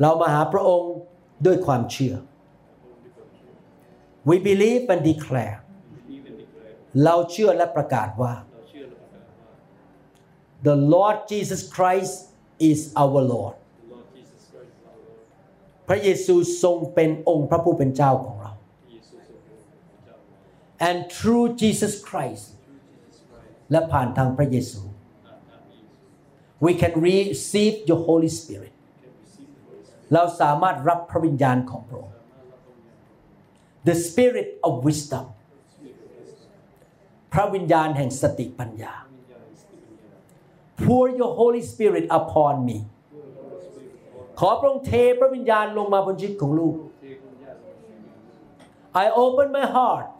[0.00, 0.92] เรามาหาพระองค์
[1.46, 2.14] ด้วยความเชื่อ
[4.28, 5.56] we believe and declare
[7.04, 8.34] เราเชื่อและประกาศว่า
[10.62, 12.14] the Lord Jesus Christ
[12.70, 13.56] is our Lord
[15.88, 18.52] พระเยซูทรงเป็นองค์พระผู้เป็นเจ้าของเรา
[20.88, 22.44] and through Jesus Christ
[23.70, 24.82] และผ่านทางพระเยซู
[26.64, 28.74] we can receive your Holy Spirit
[30.12, 32.16] เราสามารถรับพระวิญญาณของพระองค์
[33.88, 35.26] the spirit of wisdom
[37.32, 38.94] พระวิญญาณแห่งสติปัญญา
[40.84, 42.78] pour your Holy Spirit upon me
[44.40, 46.76] ขอพระองค์เทพระวิญญาณลงมาบนชีวิตของลูก
[49.02, 50.16] I open my heart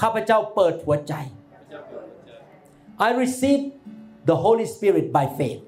[0.00, 1.14] ข้าพเจ้าเปิดหัวใจ
[3.06, 3.62] I receive
[4.28, 5.62] the Holy Spirit by faith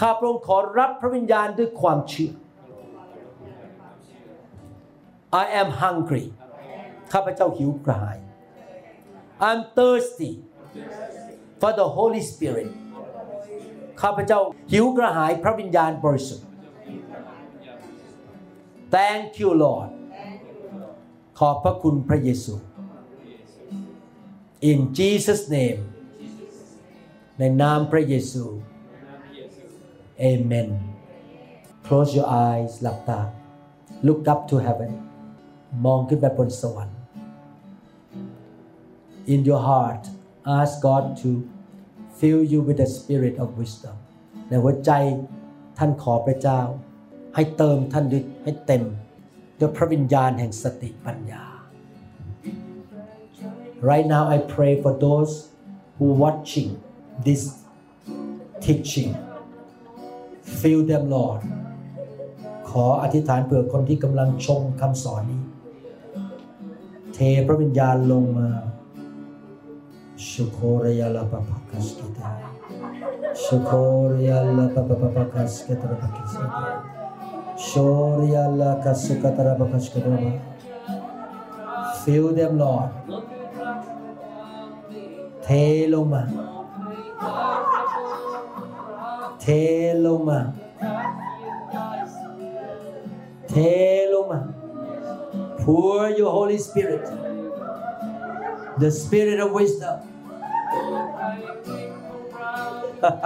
[0.00, 2.32] ข้าพระองค์ขอรับพระวิญญาณด้วยความเชื่อ
[5.42, 6.24] I am hungry
[7.12, 8.18] ข้าพเจ้าหิวกระหาย
[9.48, 10.32] I'm thirsty
[11.62, 12.68] for the Holy Spirit
[14.00, 14.40] ข้าพเจ้า
[14.72, 16.46] หิวกระหายพระวิญญาณบริสุทธิ์
[18.94, 19.90] Thank you Lord
[21.38, 22.54] ขอบพระคุณพระเยซู
[24.70, 25.80] In Jesus name
[27.38, 28.44] ในนามพระเยซู
[30.30, 30.68] Amen
[31.86, 33.20] Close your eyes หลับตา
[34.06, 34.92] Look up to heaven
[35.84, 36.98] มองขึ้นไปบนสวรรค์
[39.32, 40.04] In your heart
[40.58, 41.30] ask God to
[42.22, 43.96] fill you with the spirit of wisdom
[44.48, 44.90] ในหัวใจ
[45.78, 46.60] ท่านขอพระเจ้า
[47.34, 48.82] ให้เติมท่านด้วยให้เต็ม
[49.58, 51.44] ด้วยพระวิญญาณแห่งสติปัญญา
[53.90, 55.32] Right now I pray for those
[55.96, 56.70] who watching
[57.26, 57.42] this
[58.64, 59.10] teaching
[60.60, 61.40] fill them Lord
[62.70, 65.42] ขออธิษฐานเผื่อคนที่กำลังชมคำสอนนี้
[67.14, 68.48] เทพระวิญญาณลงมา
[70.22, 72.26] Shukore alla papa kasketa.
[73.34, 77.58] Shukore alla papa papa kasketa papa kasketa.
[77.58, 80.40] Shore alla kasukata papa kasketa.
[82.04, 82.90] Fill them, Lord.
[85.46, 86.26] Thế lông mà
[89.40, 90.52] Thế lông mà
[93.48, 94.06] Thế
[95.64, 97.00] Pour your Holy Spirit
[98.80, 100.11] The Spirit of wisdom
[103.02, 103.18] Filled.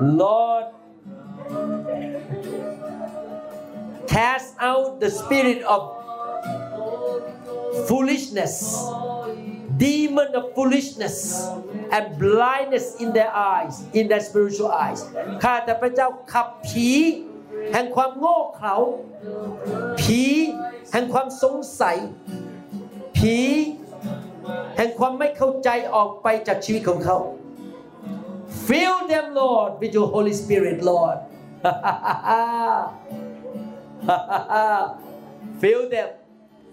[0.00, 0.66] Lord
[4.06, 5.97] cast out the spirit of
[7.88, 8.54] foolishness
[9.84, 11.16] demon of foolishness
[11.96, 15.00] and blindness in their eyes in their spiritual eyes
[15.42, 16.88] ข้าแต่พระเจ้าขับผี
[17.72, 18.76] แห่งความโง่เขลา
[20.00, 20.22] ผี
[20.92, 21.96] แห่งความสงสัย
[23.16, 23.36] ผี
[24.76, 27.18] แห่งความไม่เข้าใจออกไปจากชีวิตของเขา
[28.66, 31.18] Fill them Lord with your Holy Spirit Lord
[35.60, 36.08] Fill them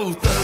[0.00, 0.39] I'm so